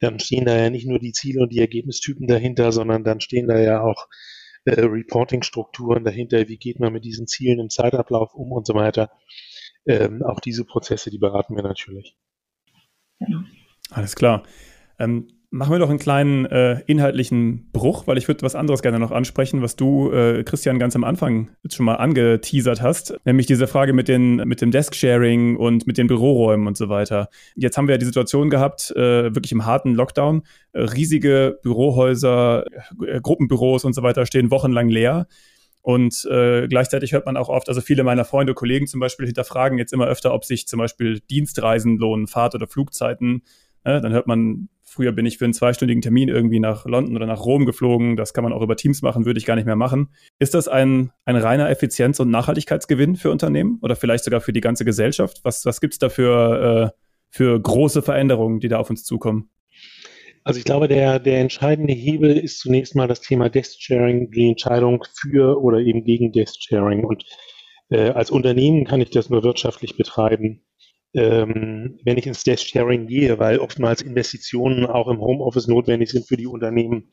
dann 0.01 0.21
stehen 0.21 0.45
da 0.45 0.57
ja 0.57 0.71
nicht 0.71 0.87
nur 0.87 0.99
die 0.99 1.13
Ziele 1.13 1.43
und 1.43 1.53
die 1.53 1.61
Ergebnistypen 1.61 2.27
dahinter, 2.27 2.73
sondern 2.73 3.05
dann 3.05 3.21
stehen 3.21 3.49
da 3.49 3.59
ja 3.59 3.83
auch 3.83 4.07
äh, 4.65 4.81
Reporting-Strukturen 4.81 6.05
dahinter. 6.05 6.49
Wie 6.49 6.59
geht 6.59 6.81
man 6.81 6.93
mit 6.93 7.05
diesen 7.05 7.27
Zielen 7.27 7.59
im 7.59 7.71
Zeitablauf 7.71 8.35
um 8.35 8.53
und 8.53 8.67
so 8.67 8.75
weiter. 8.75 9.11
Ähm, 9.87 10.23
auch 10.23 10.41
diese 10.41 10.65
Prozesse, 10.65 11.11
die 11.11 11.19
beraten 11.19 11.57
wir 11.57 11.63
natürlich. 11.63 12.17
Alles 13.91 14.15
klar. 14.15 14.45
Ähm, 14.99 15.38
Machen 15.51 15.73
wir 15.73 15.79
doch 15.79 15.89
einen 15.89 15.99
kleinen 15.99 16.45
äh, 16.45 16.83
inhaltlichen 16.87 17.71
Bruch, 17.73 18.07
weil 18.07 18.19
ich 18.19 18.29
würde 18.29 18.43
was 18.43 18.55
anderes 18.55 18.83
gerne 18.83 18.99
noch 18.99 19.13
ansprechen, 19.13 19.63
was 19.63 19.77
du, 19.77 20.13
äh, 20.13 20.45
Christian, 20.45 20.79
ganz 20.79 20.95
am 20.95 21.05
Anfang 21.05 21.49
schon 21.73 21.87
mal 21.87 21.95
angeteasert 21.95 22.83
hast, 22.83 23.19
nämlich 23.25 23.47
diese 23.47 23.67
Frage 23.67 23.95
mit, 23.95 24.09
den, 24.09 24.37
mit 24.37 24.61
dem 24.61 24.71
Desk-Sharing 24.71 25.57
und 25.57 25.87
mit 25.87 25.97
den 25.97 26.07
Büroräumen 26.07 26.67
und 26.67 26.77
so 26.77 26.91
weiter. 26.91 27.31
Jetzt 27.55 27.79
haben 27.79 27.89
wir 27.89 27.95
ja 27.95 27.99
die 27.99 28.05
Situation 28.05 28.51
gehabt, 28.51 28.91
äh, 28.91 29.35
wirklich 29.35 29.53
im 29.53 29.65
harten 29.65 29.95
Lockdown, 29.95 30.43
äh, 30.75 30.81
riesige 30.81 31.59
Bürohäuser, 31.63 32.67
äh, 33.07 33.19
Gruppenbüros 33.23 33.87
und 33.87 33.95
so 33.95 34.03
weiter 34.03 34.27
stehen 34.27 34.51
wochenlang 34.51 34.91
leer. 34.91 35.29
Und 35.81 36.27
äh, 36.31 36.69
gleichzeitig 36.69 37.13
hört 37.13 37.25
man 37.25 37.39
auch 37.39 37.49
oft, 37.49 37.71
also 37.71 37.81
viele 37.81 38.05
meiner 38.05 38.27
Freunde, 38.27 38.53
Kollegen 38.53 38.87
zum 38.87 39.01
Beispiel 39.01 39.25
hinterfragen 39.25 39.79
jetzt 39.79 39.95
immer 39.95 40.09
öfter, 40.09 40.35
ob 40.35 40.45
sich 40.45 40.69
zum 40.69 40.79
Beispiel 40.79 41.21
Dienstreisen 41.21 41.97
lohnen, 41.97 42.27
Fahrt- 42.27 42.55
oder 42.55 42.67
Flugzeiten. 42.67 43.45
Äh, 43.85 44.03
dann 44.03 44.13
hört 44.13 44.27
man 44.27 44.69
früher 44.89 45.13
bin 45.13 45.27
ich 45.27 45.39
für 45.39 45.45
einen 45.45 45.55
zweistündigen 45.55 46.03
Termin 46.03 46.29
irgendwie 46.29 46.61
nach 46.61 46.87
London 46.87 47.17
oder 47.17 47.27
nach 47.27 47.45
Rom 47.45 47.67
geflogen. 47.67 48.17
Das 48.17 48.33
kann 48.33 48.45
man 48.45 48.53
auch 48.53 48.63
über 48.63 48.77
Teams 48.77 49.03
machen, 49.03 49.27
würde 49.27 49.39
ich 49.39 49.47
gar 49.47 49.57
nicht 49.57 49.67
mehr 49.67 49.77
machen. 49.77 50.09
Ist 50.39 50.55
das 50.55 50.67
ein, 50.67 51.13
ein 51.25 51.37
reiner 51.37 51.69
Effizienz- 51.71 52.21
und 52.21 52.31
Nachhaltigkeitsgewinn 52.31 53.17
für 53.17 53.31
Unternehmen 53.31 53.79
oder 53.83 53.97
vielleicht 53.97 54.25
sogar 54.25 54.41
für 54.41 54.53
die 54.53 54.61
ganze 54.61 54.85
Gesellschaft? 54.85 55.41
Was, 55.45 55.65
was 55.67 55.81
gibt 55.81 55.95
es 55.95 55.99
da 55.99 56.09
für, 56.09 56.93
äh, 56.95 56.99
für 57.29 57.61
große 57.61 58.03
Veränderungen, 58.03 58.61
die 58.61 58.69
da 58.69 58.79
auf 58.79 58.91
uns 58.91 59.05
zukommen? 59.05 59.51
Also 60.45 60.59
ich 60.59 60.65
glaube, 60.65 60.89
der, 60.89 61.19
der 61.19 61.41
entscheidende 61.41 61.93
Hebel 61.93 62.37
ist 62.37 62.61
zunächst 62.61 62.95
mal 62.95 63.07
das 63.07 63.21
Thema 63.21 63.51
Desk-Sharing, 63.51 64.31
die 64.31 64.49
Entscheidung 64.49 65.05
für 65.15 65.61
oder 65.61 65.79
eben 65.79 66.05
gegen 66.05 66.33
Desk-Sharing. 66.33 67.05
Und 67.05 67.25
äh, 67.91 68.11
als 68.11 68.31
Unternehmen 68.31 68.87
kann 68.87 69.01
ich 69.01 69.11
das 69.11 69.29
nur 69.29 69.43
wirtschaftlich 69.43 69.97
betreiben, 69.97 70.63
ähm, 71.15 71.99
wenn 72.05 72.19
ich 72.19 72.27
ins 72.27 72.45
Desk-Sharing 72.45 73.07
gehe, 73.07 73.39
weil 73.39 73.59
oftmals 73.59 74.03
Investitionen 74.03 74.87
auch 74.87 75.09
im 75.09 75.21
Homeoffice 75.21 75.67
notwendig 75.67 76.11
sind 76.11 76.27
für 76.27 76.37
die 76.37 76.47
Unternehmen. 76.47 77.11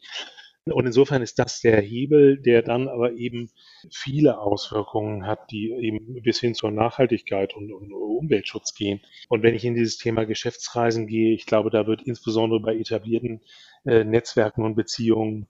Und 0.68 0.88
insofern 0.88 1.22
ist 1.22 1.38
das 1.38 1.62
der 1.62 1.80
Hebel, 1.80 2.42
der 2.42 2.64
dann 2.64 2.88
aber 2.88 3.14
eben 3.14 3.52
viele 3.92 4.40
Auswirkungen 4.40 5.28
hat, 5.28 5.52
die 5.52 5.72
eben 5.72 6.24
bis 6.24 6.40
hin 6.40 6.56
zur 6.56 6.72
Nachhaltigkeit 6.72 7.56
und, 7.56 7.72
und, 7.72 7.94
Umweltschutz 7.94 8.74
gehen. 8.74 9.02
Und 9.30 9.44
wenn 9.44 9.54
ich 9.54 9.64
in 9.66 9.76
dieses 9.76 9.98
Thema 9.98 10.26
Geschäftsreisen 10.26 11.06
gehe, 11.06 11.36
ich 11.36 11.46
glaube, 11.46 11.70
da 11.70 11.86
wird 11.86 12.02
insbesondere 12.02 12.60
bei 12.62 12.76
etablierten 12.76 13.42
äh, 13.86 14.04
Netzwerken 14.04 14.64
und 14.64 14.76
Beziehungen 14.76 15.48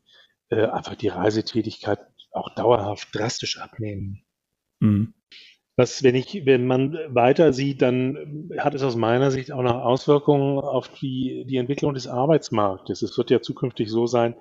äh, 0.50 0.66
einfach 0.66 0.96
die 0.96 1.08
Reisetätigkeit 1.08 2.00
auch 2.32 2.54
dauerhaft 2.56 3.10
drastisch 3.14 3.58
abnehmen. 3.60 4.26
Mhm. 4.80 5.14
Was, 5.78 6.04
wenn 6.04 6.16
ich, 6.16 6.46
wenn 6.46 6.68
man 6.68 6.98
weiter 7.10 7.52
sieht, 7.52 7.82
dann 7.82 8.50
hat 8.58 8.74
es 8.76 8.84
aus 8.84 8.96
meiner 8.96 9.30
Sicht 9.30 9.52
auch 9.52 9.62
noch 9.62 9.84
Auswirkungen 9.84 10.58
auf 10.60 10.88
die, 10.88 11.46
die 11.50 11.58
Entwicklung 11.58 11.94
des 11.94 12.08
Arbeitsmarktes. 12.08 13.02
Es 13.02 13.18
wird 13.18 13.30
ja 13.30 13.42
zukünftig 13.42 13.90
so 13.90 14.08
sein, 14.08 14.36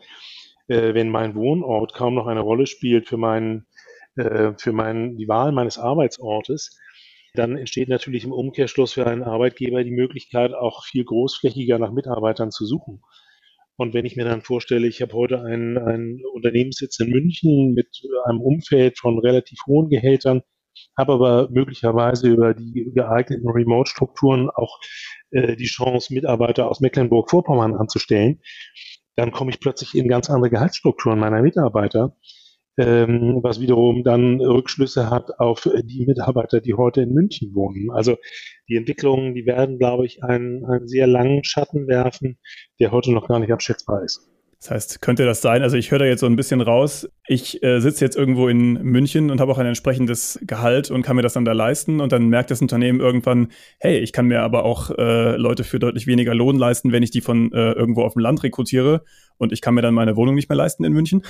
äh, 0.69 0.95
wenn 0.95 1.11
mein 1.11 1.35
Wohnort 1.35 1.93
kaum 1.93 2.15
noch 2.15 2.29
eine 2.29 2.41
Rolle 2.41 2.67
spielt 2.67 3.09
für 3.09 3.17
meinen, 3.17 3.67
äh, 4.15 4.53
für 4.59 4.73
meinen, 4.73 5.17
die 5.17 5.27
Wahl 5.27 5.51
meines 5.51 5.77
Arbeitsortes, 5.77 6.79
dann 7.35 7.59
entsteht 7.59 7.89
natürlich 7.89 8.23
im 8.25 8.33
Umkehrschluss 8.33 8.93
für 8.93 9.07
einen 9.09 9.25
Arbeitgeber 9.25 9.83
die 9.83 9.91
Möglichkeit, 9.91 10.55
auch 10.55 10.85
viel 10.85 11.05
großflächiger 11.05 11.81
nach 11.81 11.91
Mitarbeitern 11.91 12.53
zu 12.53 12.65
suchen. 12.65 13.03
Und 13.77 13.93
wenn 13.93 14.07
ich 14.07 14.15
mir 14.15 14.25
dann 14.25 14.43
vorstelle, 14.43 14.87
ich 14.87 15.03
habe 15.03 15.15
heute 15.15 15.43
einen, 15.43 15.79
einen 15.79 16.21
Unternehmenssitz 16.33 17.01
in 17.01 17.11
München 17.11 17.75
mit 17.75 17.89
einem 18.25 18.41
Umfeld 18.41 19.01
von 19.01 19.19
relativ 19.19 19.59
hohen 19.67 19.89
Gehältern, 19.89 20.43
habe 20.97 21.15
aber 21.15 21.49
möglicherweise 21.51 22.29
über 22.29 22.55
die 22.55 22.91
geeigneten 22.95 23.49
Remote-Strukturen 23.49 24.51
auch 24.51 24.79
äh, 25.31 25.57
die 25.57 25.67
Chance, 25.67 26.13
Mitarbeiter 26.15 26.69
aus 26.71 26.81
Mecklenburg-Vorpommern 26.81 27.75
anzustellen, 27.75 28.41
dann 29.17 29.33
komme 29.33 29.51
ich 29.51 29.61
plötzlich 29.61 29.95
in 29.95 30.09
ganz 30.09 30.31
andere 30.31 30.51
Gehaltsstrukturen 30.51 31.19
meiner 31.19 31.43
Mitarbeiter, 31.43 32.17
ähm, 32.77 33.39
was 33.43 33.61
wiederum 33.61 34.03
dann 34.03 34.41
Rückschlüsse 34.41 35.11
hat 35.11 35.39
auf 35.39 35.69
die 35.85 36.07
Mitarbeiter, 36.07 36.61
die 36.61 36.75
heute 36.75 37.03
in 37.03 37.13
München 37.13 37.55
wohnen. 37.55 37.91
Also 37.93 38.17
die 38.69 38.77
Entwicklungen, 38.77 39.35
die 39.35 39.47
werden, 39.47 39.79
glaube 39.79 40.07
ich, 40.07 40.25
einen, 40.25 40.65
einen 40.65 40.89
sehr 40.89 41.07
langen 41.07 41.45
Schatten 41.45 41.87
werfen, 41.87 42.39
der 42.81 42.91
heute 42.91 43.13
noch 43.13 43.29
gar 43.29 43.39
nicht 43.39 43.53
abschätzbar 43.53 44.03
ist. 44.03 44.29
Das 44.65 44.71
heißt, 44.71 45.03
könnte 45.03 45.27
das 45.27 45.43
sein? 45.43 45.61
Also 45.61 45.77
ich 45.77 45.91
höre 45.91 45.99
da 45.99 46.07
jetzt 46.07 46.21
so 46.21 46.27
ein 46.27 46.37
bisschen 46.37 46.63
raus. 46.63 47.07
Ich 47.27 47.63
äh, 47.63 47.81
sitze 47.81 48.03
jetzt 48.03 48.17
irgendwo 48.17 48.49
in 48.49 48.83
München 48.83 49.31
und 49.31 49.39
habe 49.39 49.53
auch 49.53 49.59
ein 49.59 49.67
entsprechendes 49.67 50.39
Gehalt 50.41 50.91
und 50.91 51.03
kann 51.03 51.17
mir 51.17 51.23
das 51.23 51.35
dann 51.35 51.45
da 51.45 51.53
leisten. 51.53 52.01
Und 52.01 52.13
dann 52.13 52.29
merkt 52.29 52.51
das 52.51 52.63
Unternehmen 52.63 52.99
irgendwann, 52.99 53.49
hey, 53.79 53.99
ich 53.99 54.15
kann 54.15 54.25
mir 54.27 54.41
aber 54.41 54.65
auch 54.65 54.91
äh, 54.97 55.37
Leute 55.37 55.65
für 55.65 55.79
deutlich 55.79 56.07
weniger 56.07 56.35
Lohn 56.35 56.57
leisten, 56.57 56.93
wenn 56.93 57.03
ich 57.03 57.11
die 57.11 57.21
von 57.21 57.53
äh, 57.53 57.73
irgendwo 57.73 58.05
auf 58.05 58.15
dem 58.15 58.21
Land 58.21 58.43
rekrutiere. 58.43 59.05
Und 59.37 59.53
ich 59.53 59.61
kann 59.61 59.75
mir 59.75 59.83
dann 59.83 59.93
meine 59.93 60.17
Wohnung 60.17 60.35
nicht 60.35 60.49
mehr 60.49 60.57
leisten 60.57 60.83
in 60.85 60.95
München. 60.95 61.23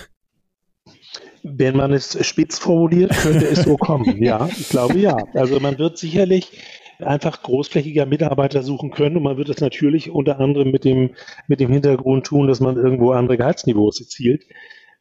Wenn 1.42 1.76
man 1.76 1.92
es 1.92 2.24
spitz 2.24 2.60
formuliert, 2.60 3.10
könnte 3.16 3.48
es 3.48 3.64
so 3.64 3.76
kommen. 3.76 4.22
Ja, 4.22 4.46
ich 4.46 4.68
glaube 4.68 4.96
ja. 4.98 5.16
Also 5.34 5.58
man 5.58 5.76
wird 5.76 5.98
sicherlich 5.98 6.52
einfach 6.98 7.42
großflächiger 7.42 8.06
Mitarbeiter 8.06 8.62
suchen 8.62 8.90
können. 8.90 9.16
Und 9.16 9.22
man 9.22 9.36
wird 9.36 9.48
das 9.48 9.60
natürlich 9.60 10.10
unter 10.10 10.40
anderem 10.40 10.70
mit 10.70 10.84
dem, 10.84 11.10
mit 11.48 11.60
dem 11.60 11.70
Hintergrund 11.70 12.26
tun, 12.26 12.46
dass 12.46 12.60
man 12.60 12.76
irgendwo 12.76 13.12
andere 13.12 13.36
Gehaltsniveaus 13.36 14.00
erzielt. 14.00 14.44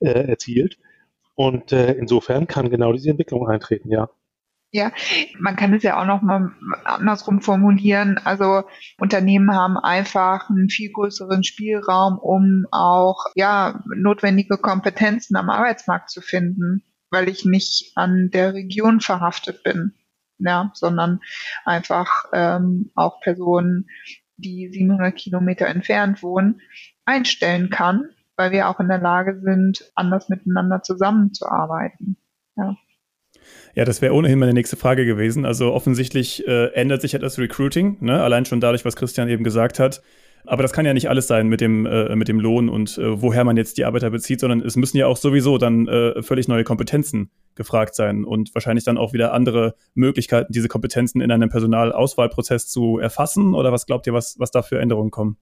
Äh, 0.03 0.27
erzielt. 0.27 0.77
Und 1.35 1.71
äh, 1.71 1.93
insofern 1.93 2.45
kann 2.45 2.69
genau 2.69 2.91
diese 2.91 3.09
Entwicklung 3.09 3.47
eintreten, 3.47 3.89
ja. 3.89 4.09
Ja, 4.71 4.91
man 5.39 5.55
kann 5.55 5.73
es 5.73 5.83
ja 5.83 6.01
auch 6.01 6.05
noch 6.05 6.21
mal 6.21 6.51
andersrum 6.83 7.41
formulieren. 7.41 8.19
Also 8.23 8.63
Unternehmen 8.99 9.55
haben 9.55 9.77
einfach 9.77 10.49
einen 10.49 10.67
viel 10.67 10.91
größeren 10.91 11.43
Spielraum, 11.45 12.17
um 12.17 12.65
auch 12.71 13.27
ja 13.35 13.81
notwendige 13.95 14.57
Kompetenzen 14.57 15.37
am 15.37 15.49
Arbeitsmarkt 15.49 16.09
zu 16.09 16.21
finden, 16.21 16.83
weil 17.11 17.29
ich 17.29 17.45
nicht 17.45 17.93
an 17.95 18.29
der 18.33 18.55
Region 18.55 18.99
verhaftet 18.99 19.63
bin 19.63 19.93
ja, 20.39 20.71
sondern 20.73 21.19
einfach 21.65 22.25
ähm, 22.33 22.91
auch 22.95 23.19
Personen, 23.21 23.87
die 24.37 24.69
700 24.71 25.15
Kilometer 25.15 25.67
entfernt 25.67 26.23
wohnen, 26.23 26.61
einstellen 27.05 27.69
kann, 27.69 28.09
weil 28.35 28.51
wir 28.51 28.69
auch 28.69 28.79
in 28.79 28.87
der 28.87 28.99
Lage 28.99 29.39
sind, 29.43 29.91
anders 29.95 30.29
miteinander 30.29 30.81
zusammenzuarbeiten. 30.81 32.17
Ja. 32.55 32.75
Ja, 33.75 33.85
das 33.85 34.01
wäre 34.01 34.13
ohnehin 34.13 34.39
meine 34.39 34.53
nächste 34.53 34.77
Frage 34.77 35.05
gewesen. 35.05 35.45
Also 35.45 35.73
offensichtlich 35.73 36.47
äh, 36.47 36.67
ändert 36.73 37.01
sich 37.01 37.13
ja 37.13 37.19
das 37.19 37.39
Recruiting, 37.39 37.97
ne? 38.01 38.21
allein 38.21 38.45
schon 38.45 38.61
dadurch, 38.61 38.85
was 38.85 38.95
Christian 38.95 39.27
eben 39.29 39.43
gesagt 39.43 39.79
hat. 39.79 40.01
Aber 40.45 40.61
das 40.61 40.73
kann 40.73 40.85
ja 40.85 40.93
nicht 40.93 41.09
alles 41.09 41.27
sein 41.27 41.47
mit 41.47 41.61
dem, 41.61 41.85
äh, 41.85 42.15
mit 42.15 42.27
dem 42.27 42.39
Lohn 42.39 42.69
und 42.69 42.97
äh, 42.97 43.21
woher 43.21 43.43
man 43.43 43.57
jetzt 43.57 43.77
die 43.77 43.85
Arbeiter 43.85 44.09
bezieht, 44.09 44.39
sondern 44.41 44.61
es 44.61 44.75
müssen 44.75 44.97
ja 44.97 45.07
auch 45.07 45.17
sowieso 45.17 45.57
dann 45.57 45.87
äh, 45.87 46.21
völlig 46.21 46.47
neue 46.47 46.63
Kompetenzen 46.63 47.31
gefragt 47.55 47.95
sein 47.95 48.25
und 48.25 48.53
wahrscheinlich 48.53 48.83
dann 48.83 48.97
auch 48.97 49.13
wieder 49.13 49.33
andere 49.33 49.75
Möglichkeiten, 49.93 50.51
diese 50.51 50.67
Kompetenzen 50.67 51.21
in 51.21 51.31
einem 51.31 51.49
Personalauswahlprozess 51.49 52.67
zu 52.67 52.97
erfassen. 52.97 53.53
Oder 53.53 53.71
was 53.71 53.85
glaubt 53.85 54.07
ihr, 54.07 54.13
was, 54.13 54.37
was 54.39 54.51
da 54.51 54.61
für 54.61 54.79
Änderungen 54.79 55.11
kommen? 55.11 55.37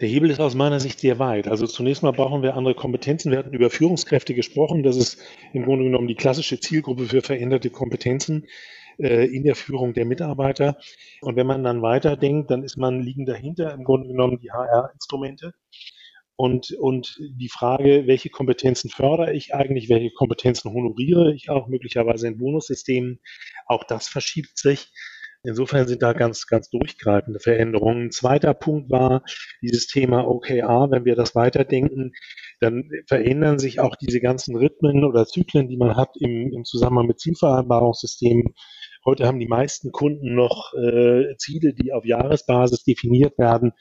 Der 0.00 0.08
Hebel 0.08 0.30
ist 0.30 0.40
aus 0.40 0.54
meiner 0.54 0.80
Sicht 0.80 0.98
sehr 0.98 1.18
weit. 1.18 1.46
Also 1.46 1.66
zunächst 1.66 2.02
mal 2.02 2.12
brauchen 2.12 2.42
wir 2.42 2.56
andere 2.56 2.74
Kompetenzen. 2.74 3.30
Wir 3.30 3.38
hatten 3.38 3.52
über 3.52 3.70
Führungskräfte 3.70 4.34
gesprochen. 4.34 4.82
Das 4.82 4.96
ist 4.96 5.18
im 5.52 5.64
Grunde 5.64 5.84
genommen 5.84 6.08
die 6.08 6.16
klassische 6.16 6.58
Zielgruppe 6.58 7.04
für 7.04 7.20
veränderte 7.20 7.70
Kompetenzen 7.70 8.46
äh, 8.98 9.26
in 9.26 9.44
der 9.44 9.54
Führung 9.54 9.94
der 9.94 10.04
Mitarbeiter. 10.04 10.76
Und 11.20 11.36
wenn 11.36 11.46
man 11.46 11.64
dann 11.64 11.82
weiterdenkt, 11.82 12.50
dann 12.50 12.62
ist 12.62 12.76
man 12.76 13.00
liegen 13.00 13.26
dahinter 13.26 13.72
im 13.72 13.84
Grunde 13.84 14.08
genommen 14.08 14.38
die 14.40 14.50
HR-Instrumente. 14.50 15.52
Und, 16.36 16.72
und 16.72 17.18
die 17.20 17.48
Frage, 17.48 18.06
welche 18.06 18.30
Kompetenzen 18.30 18.90
fördere 18.90 19.32
ich 19.32 19.54
eigentlich, 19.54 19.88
welche 19.88 20.10
Kompetenzen 20.10 20.72
honoriere 20.72 21.32
ich 21.34 21.50
auch, 21.50 21.68
möglicherweise 21.68 22.26
in 22.26 22.38
Bonussystemen, 22.38 23.20
auch 23.66 23.84
das 23.84 24.08
verschiebt 24.08 24.58
sich. 24.58 24.90
Insofern 25.44 25.88
sind 25.88 26.02
da 26.02 26.12
ganz, 26.12 26.46
ganz 26.46 26.70
durchgreifende 26.70 27.40
Veränderungen. 27.40 28.06
Ein 28.06 28.10
zweiter 28.12 28.54
Punkt 28.54 28.90
war 28.90 29.24
dieses 29.60 29.88
Thema 29.88 30.26
OKR. 30.26 30.88
Wenn 30.90 31.04
wir 31.04 31.16
das 31.16 31.34
weiterdenken, 31.34 32.12
dann 32.62 32.88
verändern 33.06 33.58
sich 33.58 33.80
auch 33.80 33.96
diese 33.96 34.20
ganzen 34.20 34.56
Rhythmen 34.56 35.04
oder 35.04 35.26
Zyklen, 35.26 35.68
die 35.68 35.76
man 35.76 35.96
hat 35.96 36.10
im, 36.18 36.52
im 36.52 36.64
Zusammenhang 36.64 37.06
mit 37.06 37.20
Zielvereinbarungssystemen. 37.20 38.54
Heute 39.04 39.26
haben 39.26 39.40
die 39.40 39.48
meisten 39.48 39.90
Kunden 39.90 40.34
noch 40.34 40.72
äh, 40.74 41.36
Ziele, 41.36 41.74
die 41.74 41.92
auf 41.92 42.04
Jahresbasis 42.04 42.84
definiert 42.84 43.36
werden. 43.36 43.72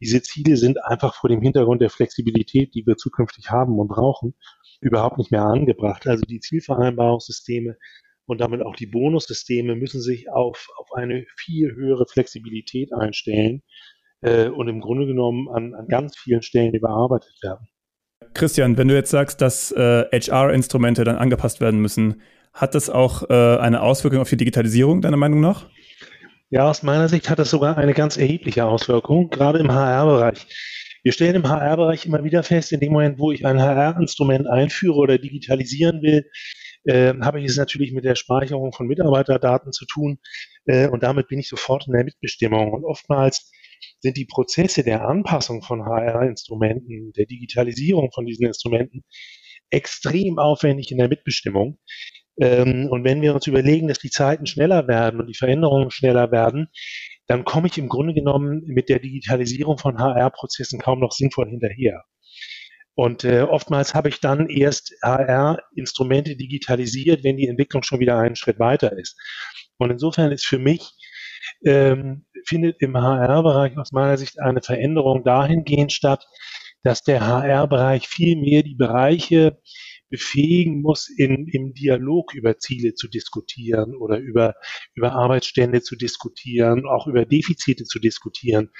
Diese 0.00 0.22
Ziele 0.22 0.56
sind 0.56 0.82
einfach 0.82 1.14
vor 1.14 1.28
dem 1.28 1.42
Hintergrund 1.42 1.82
der 1.82 1.90
Flexibilität, 1.90 2.74
die 2.74 2.86
wir 2.86 2.96
zukünftig 2.96 3.50
haben 3.50 3.78
und 3.78 3.88
brauchen, 3.88 4.34
überhaupt 4.80 5.18
nicht 5.18 5.30
mehr 5.30 5.44
angebracht. 5.44 6.06
Also 6.06 6.24
die 6.24 6.40
Zielvereinbarungssysteme 6.40 7.76
und 8.26 8.40
damit 8.40 8.62
auch 8.62 8.74
die 8.74 8.86
Bonussysteme 8.86 9.76
müssen 9.76 10.00
sich 10.00 10.30
auf, 10.30 10.68
auf 10.78 10.92
eine 10.94 11.26
viel 11.36 11.74
höhere 11.74 12.06
Flexibilität 12.06 12.92
einstellen 12.94 13.62
äh, 14.22 14.48
und 14.48 14.68
im 14.68 14.80
Grunde 14.80 15.06
genommen 15.06 15.48
an, 15.50 15.74
an 15.74 15.88
ganz 15.88 16.16
vielen 16.16 16.42
Stellen 16.42 16.74
überarbeitet 16.74 17.34
werden. 17.42 17.68
Christian, 18.34 18.76
wenn 18.76 18.88
du 18.88 18.94
jetzt 18.94 19.10
sagst, 19.10 19.40
dass 19.40 19.72
äh, 19.72 20.04
HR-Instrumente 20.12 21.04
dann 21.04 21.16
angepasst 21.16 21.60
werden 21.60 21.80
müssen, 21.80 22.20
hat 22.52 22.74
das 22.74 22.90
auch 22.90 23.28
äh, 23.30 23.58
eine 23.58 23.82
Auswirkung 23.82 24.20
auf 24.20 24.28
die 24.28 24.36
Digitalisierung, 24.36 25.00
deiner 25.02 25.16
Meinung 25.16 25.40
nach? 25.40 25.66
Ja, 26.50 26.68
aus 26.68 26.82
meiner 26.82 27.08
Sicht 27.08 27.30
hat 27.30 27.38
das 27.38 27.50
sogar 27.50 27.78
eine 27.78 27.94
ganz 27.94 28.16
erhebliche 28.16 28.64
Auswirkung, 28.64 29.30
gerade 29.30 29.58
im 29.58 29.72
HR-Bereich. 29.72 30.46
Wir 31.02 31.12
stellen 31.12 31.34
im 31.34 31.48
HR-Bereich 31.48 32.06
immer 32.06 32.22
wieder 32.24 32.42
fest, 32.42 32.72
in 32.72 32.80
dem 32.80 32.92
Moment, 32.92 33.18
wo 33.18 33.32
ich 33.32 33.44
ein 33.44 33.60
HR-Instrument 33.60 34.46
einführe 34.46 34.96
oder 34.96 35.18
digitalisieren 35.18 36.00
will, 36.02 36.24
äh, 36.84 37.14
habe 37.20 37.40
ich 37.40 37.46
es 37.46 37.56
natürlich 37.56 37.92
mit 37.92 38.04
der 38.04 38.14
Speicherung 38.14 38.72
von 38.72 38.86
Mitarbeiterdaten 38.86 39.72
zu 39.72 39.84
tun 39.86 40.18
äh, 40.66 40.86
und 40.88 41.02
damit 41.02 41.28
bin 41.28 41.38
ich 41.38 41.48
sofort 41.48 41.86
in 41.86 41.92
der 41.92 42.04
Mitbestimmung. 42.04 42.72
Und 42.72 42.84
oftmals 42.84 43.50
sind 44.00 44.16
die 44.16 44.26
Prozesse 44.26 44.84
der 44.84 45.06
Anpassung 45.06 45.62
von 45.62 45.84
HR-Instrumenten, 45.84 47.12
der 47.12 47.26
Digitalisierung 47.26 48.10
von 48.12 48.26
diesen 48.26 48.46
Instrumenten 48.46 49.04
extrem 49.70 50.38
aufwendig 50.38 50.90
in 50.90 50.98
der 50.98 51.08
Mitbestimmung. 51.08 51.78
Ähm, 52.40 52.88
und 52.90 53.04
wenn 53.04 53.22
wir 53.22 53.34
uns 53.34 53.46
überlegen, 53.46 53.88
dass 53.88 53.98
die 53.98 54.10
Zeiten 54.10 54.46
schneller 54.46 54.88
werden 54.88 55.20
und 55.20 55.26
die 55.26 55.36
Veränderungen 55.36 55.90
schneller 55.90 56.30
werden, 56.32 56.68
dann 57.26 57.44
komme 57.44 57.68
ich 57.68 57.78
im 57.78 57.88
Grunde 57.88 58.14
genommen 58.14 58.62
mit 58.66 58.88
der 58.88 58.98
Digitalisierung 58.98 59.78
von 59.78 59.98
HR-Prozessen 59.98 60.80
kaum 60.80 61.00
noch 61.00 61.12
sinnvoll 61.12 61.48
hinterher. 61.48 62.04
Und 62.96 63.24
äh, 63.24 63.42
oftmals 63.42 63.94
habe 63.94 64.08
ich 64.08 64.20
dann 64.20 64.48
erst 64.48 64.94
HR-Instrumente 65.02 66.36
digitalisiert, 66.36 67.24
wenn 67.24 67.36
die 67.36 67.48
Entwicklung 67.48 67.82
schon 67.82 68.00
wieder 68.00 68.18
einen 68.18 68.36
Schritt 68.36 68.58
weiter 68.58 68.96
ist. 68.96 69.18
Und 69.78 69.90
insofern 69.90 70.30
ist 70.30 70.46
für 70.46 70.58
mich, 70.58 70.92
ähm, 71.64 72.26
findet 72.46 72.80
im 72.80 72.96
HR-Bereich 72.96 73.76
aus 73.78 73.92
meiner 73.92 74.16
Sicht 74.16 74.40
eine 74.40 74.62
Veränderung 74.62 75.24
dahingehend 75.24 75.92
statt, 75.92 76.26
dass 76.82 77.02
der 77.02 77.26
HR-Bereich 77.26 78.06
viel 78.08 78.36
mehr 78.36 78.62
die 78.62 78.74
Bereiche 78.74 79.58
befähigen 80.10 80.80
muss, 80.80 81.08
in, 81.08 81.48
im 81.48 81.74
Dialog 81.74 82.34
über 82.34 82.58
Ziele 82.58 82.94
zu 82.94 83.08
diskutieren 83.08 83.96
oder 83.96 84.18
über, 84.18 84.54
über 84.94 85.12
Arbeitsstände 85.12 85.82
zu 85.82 85.96
diskutieren, 85.96 86.86
auch 86.86 87.08
über 87.08 87.24
Defizite 87.24 87.82
zu 87.82 87.98
diskutieren 87.98 88.70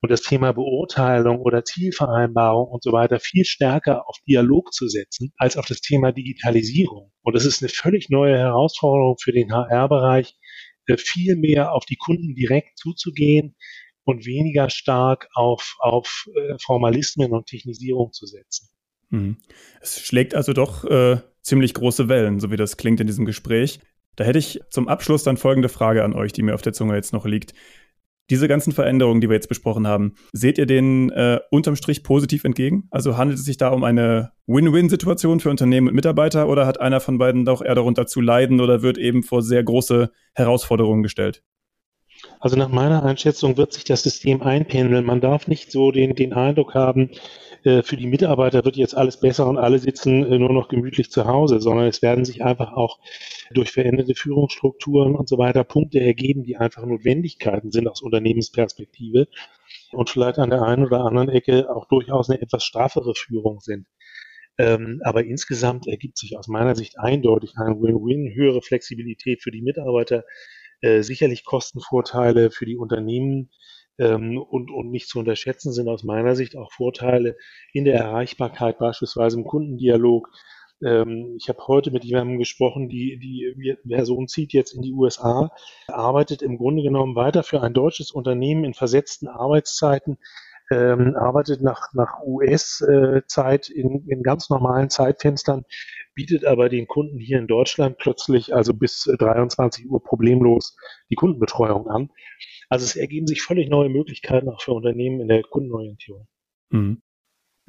und 0.00 0.10
das 0.10 0.22
Thema 0.22 0.52
Beurteilung 0.52 1.40
oder 1.40 1.64
Zielvereinbarung 1.64 2.68
und 2.68 2.82
so 2.82 2.92
weiter 2.92 3.20
viel 3.20 3.44
stärker 3.44 4.08
auf 4.08 4.16
Dialog 4.26 4.72
zu 4.72 4.88
setzen 4.88 5.34
als 5.36 5.58
auf 5.58 5.66
das 5.66 5.82
Thema 5.82 6.12
Digitalisierung. 6.12 7.12
Und 7.22 7.34
das 7.34 7.44
ist 7.44 7.60
eine 7.60 7.68
völlig 7.68 8.08
neue 8.08 8.38
Herausforderung 8.38 9.16
für 9.20 9.32
den 9.32 9.52
HR-Bereich, 9.52 10.38
viel 10.96 11.36
mehr 11.36 11.72
auf 11.72 11.84
die 11.84 11.96
Kunden 11.96 12.34
direkt 12.34 12.78
zuzugehen 12.78 13.54
und 14.04 14.24
weniger 14.24 14.70
stark 14.70 15.28
auf, 15.34 15.76
auf 15.80 16.26
äh, 16.34 16.56
Formalismen 16.64 17.32
und 17.32 17.46
Technisierung 17.46 18.12
zu 18.12 18.26
setzen. 18.26 18.68
Mhm. 19.10 19.36
Es 19.80 20.00
schlägt 20.00 20.34
also 20.34 20.52
doch 20.52 20.84
äh, 20.84 21.18
ziemlich 21.42 21.74
große 21.74 22.08
Wellen, 22.08 22.40
so 22.40 22.50
wie 22.50 22.56
das 22.56 22.76
klingt 22.76 23.00
in 23.00 23.06
diesem 23.06 23.26
Gespräch. 23.26 23.80
Da 24.16 24.24
hätte 24.24 24.38
ich 24.38 24.60
zum 24.70 24.88
Abschluss 24.88 25.22
dann 25.22 25.36
folgende 25.36 25.68
Frage 25.68 26.02
an 26.04 26.14
euch, 26.14 26.32
die 26.32 26.42
mir 26.42 26.54
auf 26.54 26.62
der 26.62 26.72
Zunge 26.72 26.94
jetzt 26.94 27.12
noch 27.12 27.26
liegt. 27.26 27.54
Diese 28.30 28.48
ganzen 28.48 28.72
Veränderungen, 28.72 29.20
die 29.20 29.28
wir 29.28 29.34
jetzt 29.34 29.48
besprochen 29.48 29.86
haben, 29.86 30.14
seht 30.32 30.58
ihr 30.58 30.66
denen 30.66 31.10
äh, 31.10 31.40
unterm 31.50 31.76
Strich 31.76 32.02
positiv 32.02 32.44
entgegen? 32.44 32.86
Also 32.90 33.16
handelt 33.16 33.38
es 33.38 33.44
sich 33.44 33.56
da 33.56 33.70
um 33.70 33.84
eine 33.84 34.32
Win-Win-Situation 34.46 35.40
für 35.40 35.50
Unternehmen 35.50 35.88
und 35.88 35.94
Mitarbeiter 35.94 36.48
oder 36.48 36.66
hat 36.66 36.80
einer 36.80 37.00
von 37.00 37.18
beiden 37.18 37.44
doch 37.44 37.62
eher 37.62 37.74
darunter 37.74 38.06
zu 38.06 38.20
leiden 38.20 38.60
oder 38.60 38.82
wird 38.82 38.98
eben 38.98 39.22
vor 39.22 39.42
sehr 39.42 39.64
große 39.64 40.10
Herausforderungen 40.34 41.02
gestellt? 41.02 41.42
Also 42.40 42.56
nach 42.56 42.68
meiner 42.68 43.02
Einschätzung 43.02 43.56
wird 43.56 43.72
sich 43.72 43.84
das 43.84 44.02
System 44.02 44.42
einpendeln. 44.42 45.04
Man 45.04 45.20
darf 45.20 45.46
nicht 45.48 45.70
so 45.70 45.90
den, 45.92 46.14
den 46.14 46.32
Eindruck 46.32 46.74
haben, 46.74 47.10
äh, 47.64 47.82
für 47.82 47.96
die 47.96 48.06
Mitarbeiter 48.06 48.64
wird 48.64 48.76
jetzt 48.76 48.96
alles 48.96 49.18
besser 49.18 49.46
und 49.46 49.58
alle 49.58 49.78
sitzen 49.78 50.24
äh, 50.24 50.38
nur 50.38 50.52
noch 50.52 50.68
gemütlich 50.68 51.10
zu 51.10 51.26
Hause, 51.26 51.60
sondern 51.60 51.86
es 51.86 52.02
werden 52.02 52.24
sich 52.24 52.42
einfach 52.42 52.72
auch 52.72 52.98
durch 53.50 53.72
veränderte 53.72 54.14
Führungsstrukturen 54.14 55.14
und 55.14 55.28
so 55.28 55.38
weiter 55.38 55.64
Punkte 55.64 56.00
ergeben, 56.00 56.42
die 56.42 56.56
einfach 56.56 56.84
Notwendigkeiten 56.84 57.70
sind 57.70 57.88
aus 57.88 58.02
Unternehmensperspektive 58.02 59.28
und 59.92 60.10
vielleicht 60.10 60.38
an 60.38 60.50
der 60.50 60.62
einen 60.62 60.84
oder 60.84 61.04
anderen 61.04 61.28
Ecke 61.28 61.74
auch 61.74 61.86
durchaus 61.88 62.30
eine 62.30 62.40
etwas 62.40 62.64
straffere 62.64 63.14
Führung 63.14 63.60
sind. 63.60 63.86
Ähm, 64.58 65.00
aber 65.04 65.24
insgesamt 65.24 65.86
ergibt 65.86 66.18
sich 66.18 66.36
aus 66.36 66.48
meiner 66.48 66.74
Sicht 66.74 66.98
eindeutig 66.98 67.52
ein 67.56 67.80
Win-Win, 67.80 68.34
höhere 68.34 68.60
Flexibilität 68.60 69.40
für 69.40 69.52
die 69.52 69.62
Mitarbeiter, 69.62 70.24
äh, 70.80 71.02
sicherlich 71.02 71.44
Kostenvorteile 71.44 72.50
für 72.50 72.66
die 72.66 72.76
Unternehmen 72.76 73.50
ähm, 73.98 74.38
und, 74.38 74.70
und 74.70 74.90
nicht 74.90 75.08
zu 75.08 75.20
unterschätzen 75.20 75.72
sind 75.72 75.88
aus 75.88 76.02
meiner 76.02 76.34
Sicht 76.34 76.56
auch 76.56 76.72
Vorteile 76.72 77.36
in 77.72 77.84
der 77.84 77.94
Erreichbarkeit, 77.94 78.78
beispielsweise 78.78 79.38
im 79.38 79.44
Kundendialog. 79.44 80.28
Ähm, 80.84 81.36
ich 81.38 81.48
habe 81.48 81.66
heute 81.66 81.90
mit 81.90 82.04
jemandem 82.04 82.38
gesprochen, 82.38 82.88
die, 82.88 83.18
die 83.18 83.76
Person 83.88 84.28
zieht 84.28 84.52
jetzt 84.52 84.74
in 84.74 84.82
die 84.82 84.92
USA, 84.92 85.50
arbeitet 85.88 86.42
im 86.42 86.58
Grunde 86.58 86.82
genommen 86.82 87.16
weiter 87.16 87.42
für 87.42 87.62
ein 87.62 87.74
deutsches 87.74 88.10
Unternehmen 88.10 88.64
in 88.64 88.74
versetzten 88.74 89.28
Arbeitszeiten, 89.28 90.18
ähm, 90.70 91.16
arbeitet 91.16 91.62
nach, 91.62 91.92
nach 91.94 92.20
US-Zeit 92.22 93.70
äh, 93.70 93.72
in, 93.72 94.06
in 94.06 94.22
ganz 94.22 94.50
normalen 94.50 94.90
Zeitfenstern, 94.90 95.64
bietet 96.14 96.44
aber 96.44 96.68
den 96.68 96.86
Kunden 96.86 97.18
hier 97.18 97.38
in 97.38 97.46
Deutschland 97.46 97.96
plötzlich, 97.98 98.54
also 98.54 98.74
bis 98.74 99.04
23 99.18 99.88
Uhr 99.88 100.02
problemlos, 100.02 100.76
die 101.10 101.14
Kundenbetreuung 101.14 101.88
an. 101.88 102.10
Also 102.68 102.84
es 102.84 102.96
ergeben 102.96 103.26
sich 103.26 103.42
völlig 103.42 103.70
neue 103.70 103.88
Möglichkeiten 103.88 104.48
auch 104.48 104.60
für 104.60 104.72
Unternehmen 104.72 105.20
in 105.20 105.28
der 105.28 105.42
Kundenorientierung. 105.42 106.28
Mhm. 106.70 107.02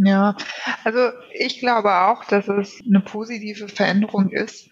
Ja, 0.02 0.38
also 0.86 1.12
ich 1.34 1.60
glaube 1.60 1.94
auch, 1.94 2.24
dass 2.24 2.48
es 2.48 2.82
eine 2.88 3.02
positive 3.02 3.68
Veränderung 3.68 4.30
ist. 4.32 4.70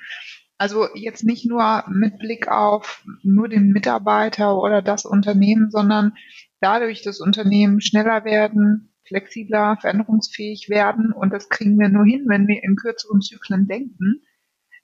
Also 0.57 0.87
jetzt 0.95 1.25
nicht 1.25 1.45
nur 1.45 1.83
mit 1.89 2.17
Blick 2.17 2.47
auf 2.47 3.03
nur 3.23 3.49
den 3.49 3.71
Mitarbeiter 3.71 4.57
oder 4.57 4.81
das 4.81 5.05
Unternehmen, 5.05 5.69
sondern 5.69 6.13
dadurch 6.61 7.03
das 7.03 7.19
Unternehmen 7.19 7.81
schneller 7.81 8.23
werden, 8.23 8.93
flexibler, 9.05 9.77
veränderungsfähig 9.81 10.69
werden. 10.69 11.11
Und 11.11 11.33
das 11.33 11.49
kriegen 11.49 11.77
wir 11.77 11.89
nur 11.89 12.05
hin, 12.05 12.25
wenn 12.27 12.47
wir 12.47 12.63
in 12.63 12.77
kürzeren 12.77 13.19
Zyklen 13.19 13.67
denken. 13.67 14.23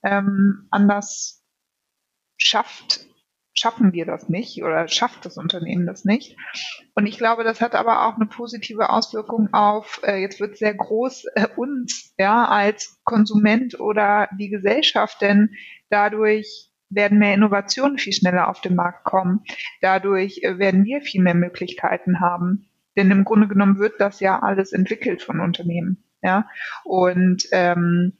Ähm, 0.04 0.68
anders 0.72 1.42
schafft 2.38 3.06
schaffen 3.64 3.94
wir 3.94 4.06
das 4.06 4.28
nicht 4.28 4.62
oder 4.62 4.90
schafft 4.90 5.26
das 5.26 5.38
Unternehmen 5.38 5.86
das 5.86 6.04
nicht. 6.04 6.36
Und 6.96 7.06
ich 7.06 7.18
glaube, 7.18 7.46
das 7.46 7.62
hat 7.62 7.76
aber 7.76 8.06
auch 8.06 8.16
eine 8.16 8.26
positive 8.26 8.90
Auswirkung 8.90 9.54
auf, 9.54 10.02
äh, 10.04 10.18
jetzt 10.18 10.42
wird 10.42 10.58
sehr 10.58 10.74
groß, 10.74 11.26
äh, 11.36 11.48
uns 11.56 12.14
ja 12.18 12.46
als 12.46 13.00
Konsument 13.06 13.80
oder 13.80 14.28
die 14.38 14.50
Gesellschaft, 14.50 15.22
denn 15.22 15.52
dadurch 15.90 16.72
werden 16.90 17.20
mehr 17.20 17.34
Innovationen 17.34 17.98
viel 17.98 18.12
schneller 18.12 18.50
auf 18.50 18.60
den 18.60 18.76
Markt 18.76 19.06
kommen. 19.06 19.46
Dadurch 19.82 20.44
äh, 20.44 20.60
werden 20.60 20.84
wir 20.84 21.02
viel 21.02 21.24
mehr 21.24 21.34
Möglichkeiten 21.34 22.20
haben. 22.20 22.70
Denn 22.98 23.10
im 23.12 23.24
Grunde 23.24 23.48
genommen 23.48 23.80
wird 23.80 23.94
das 24.00 24.20
ja 24.20 24.40
alles 24.40 24.74
entwickelt 24.74 25.24
von 25.24 25.40
Unternehmen. 25.40 26.04
Ja, 26.22 26.48
und 26.84 27.44
ähm, 27.54 28.18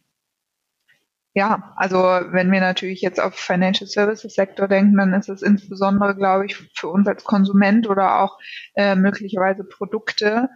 ja, 1.36 1.74
also 1.76 1.98
wenn 1.98 2.52
wir 2.52 2.60
natürlich 2.60 3.02
jetzt 3.02 3.20
auf 3.20 3.34
Financial 3.34 3.88
Services 3.88 4.36
Sektor 4.36 4.68
denken, 4.68 4.98
dann 4.98 5.14
ist 5.14 5.30
es 5.30 5.42
insbesondere, 5.42 6.16
glaube 6.16 6.46
ich, 6.46 6.56
für 6.76 6.90
uns 6.90 7.08
als 7.08 7.24
Konsument 7.24 7.90
oder 7.90 8.22
auch 8.22 8.38
äh, 8.76 8.96
möglicherweise 8.96 9.64
Produkte 9.64 10.50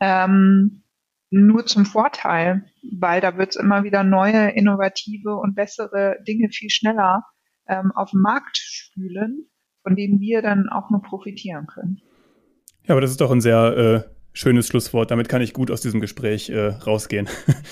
ähm, 0.00 0.84
nur 1.30 1.66
zum 1.66 1.84
Vorteil, 1.84 2.64
weil 2.98 3.20
da 3.20 3.36
wird 3.36 3.50
es 3.50 3.56
immer 3.56 3.84
wieder 3.84 4.02
neue, 4.02 4.50
innovative 4.50 5.36
und 5.36 5.54
bessere 5.54 6.16
Dinge 6.26 6.48
viel 6.48 6.70
schneller 6.70 7.24
ähm, 7.68 7.92
auf 7.94 8.12
den 8.12 8.20
Markt 8.20 8.56
spülen, 8.56 9.50
von 9.82 9.96
denen 9.96 10.20
wir 10.20 10.40
dann 10.40 10.68
auch 10.70 10.90
nur 10.90 11.02
profitieren 11.02 11.66
können. 11.66 12.00
Ja, 12.84 12.94
aber 12.94 13.00
das 13.00 13.10
ist 13.10 13.20
doch 13.20 13.30
ein 13.30 13.40
sehr 13.40 14.06
äh, 14.06 14.13
schönes 14.34 14.66
Schlusswort. 14.66 15.10
Damit 15.10 15.30
kann 15.30 15.40
ich 15.40 15.54
gut 15.54 15.70
aus 15.70 15.80
diesem 15.80 16.02
Gespräch 16.02 16.50
äh, 16.50 16.66
rausgehen. 16.66 17.28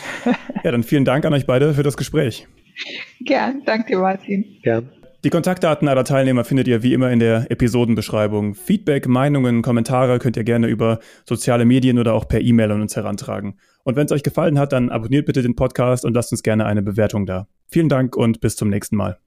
ja, 0.64 0.70
dann 0.70 0.82
vielen 0.82 1.04
Dank 1.04 1.26
an 1.26 1.34
euch 1.34 1.44
beide 1.44 1.74
für 1.74 1.82
das 1.82 1.98
Gespräch. 1.98 2.48
Gern, 3.20 3.62
danke 3.66 3.98
Martin. 3.98 4.44
Gern. 4.62 4.88
Die 5.24 5.30
Kontaktdaten 5.30 5.86
aller 5.86 6.02
Teilnehmer 6.02 6.44
findet 6.44 6.66
ihr 6.66 6.82
wie 6.82 6.94
immer 6.94 7.12
in 7.12 7.20
der 7.20 7.48
Episodenbeschreibung. 7.48 8.56
Feedback, 8.56 9.06
Meinungen, 9.06 9.62
Kommentare 9.62 10.18
könnt 10.18 10.36
ihr 10.36 10.42
gerne 10.42 10.66
über 10.66 10.98
soziale 11.28 11.64
Medien 11.64 12.00
oder 12.00 12.14
auch 12.14 12.26
per 12.26 12.40
E-Mail 12.40 12.72
an 12.72 12.80
uns 12.80 12.96
herantragen. 12.96 13.58
Und 13.84 13.94
wenn 13.94 14.06
es 14.06 14.12
euch 14.12 14.24
gefallen 14.24 14.58
hat, 14.58 14.72
dann 14.72 14.90
abonniert 14.90 15.26
bitte 15.26 15.42
den 15.42 15.54
Podcast 15.54 16.04
und 16.04 16.14
lasst 16.14 16.32
uns 16.32 16.42
gerne 16.42 16.66
eine 16.66 16.82
Bewertung 16.82 17.26
da. 17.26 17.46
Vielen 17.68 17.88
Dank 17.88 18.16
und 18.16 18.40
bis 18.40 18.56
zum 18.56 18.68
nächsten 18.68 18.96
Mal. 18.96 19.18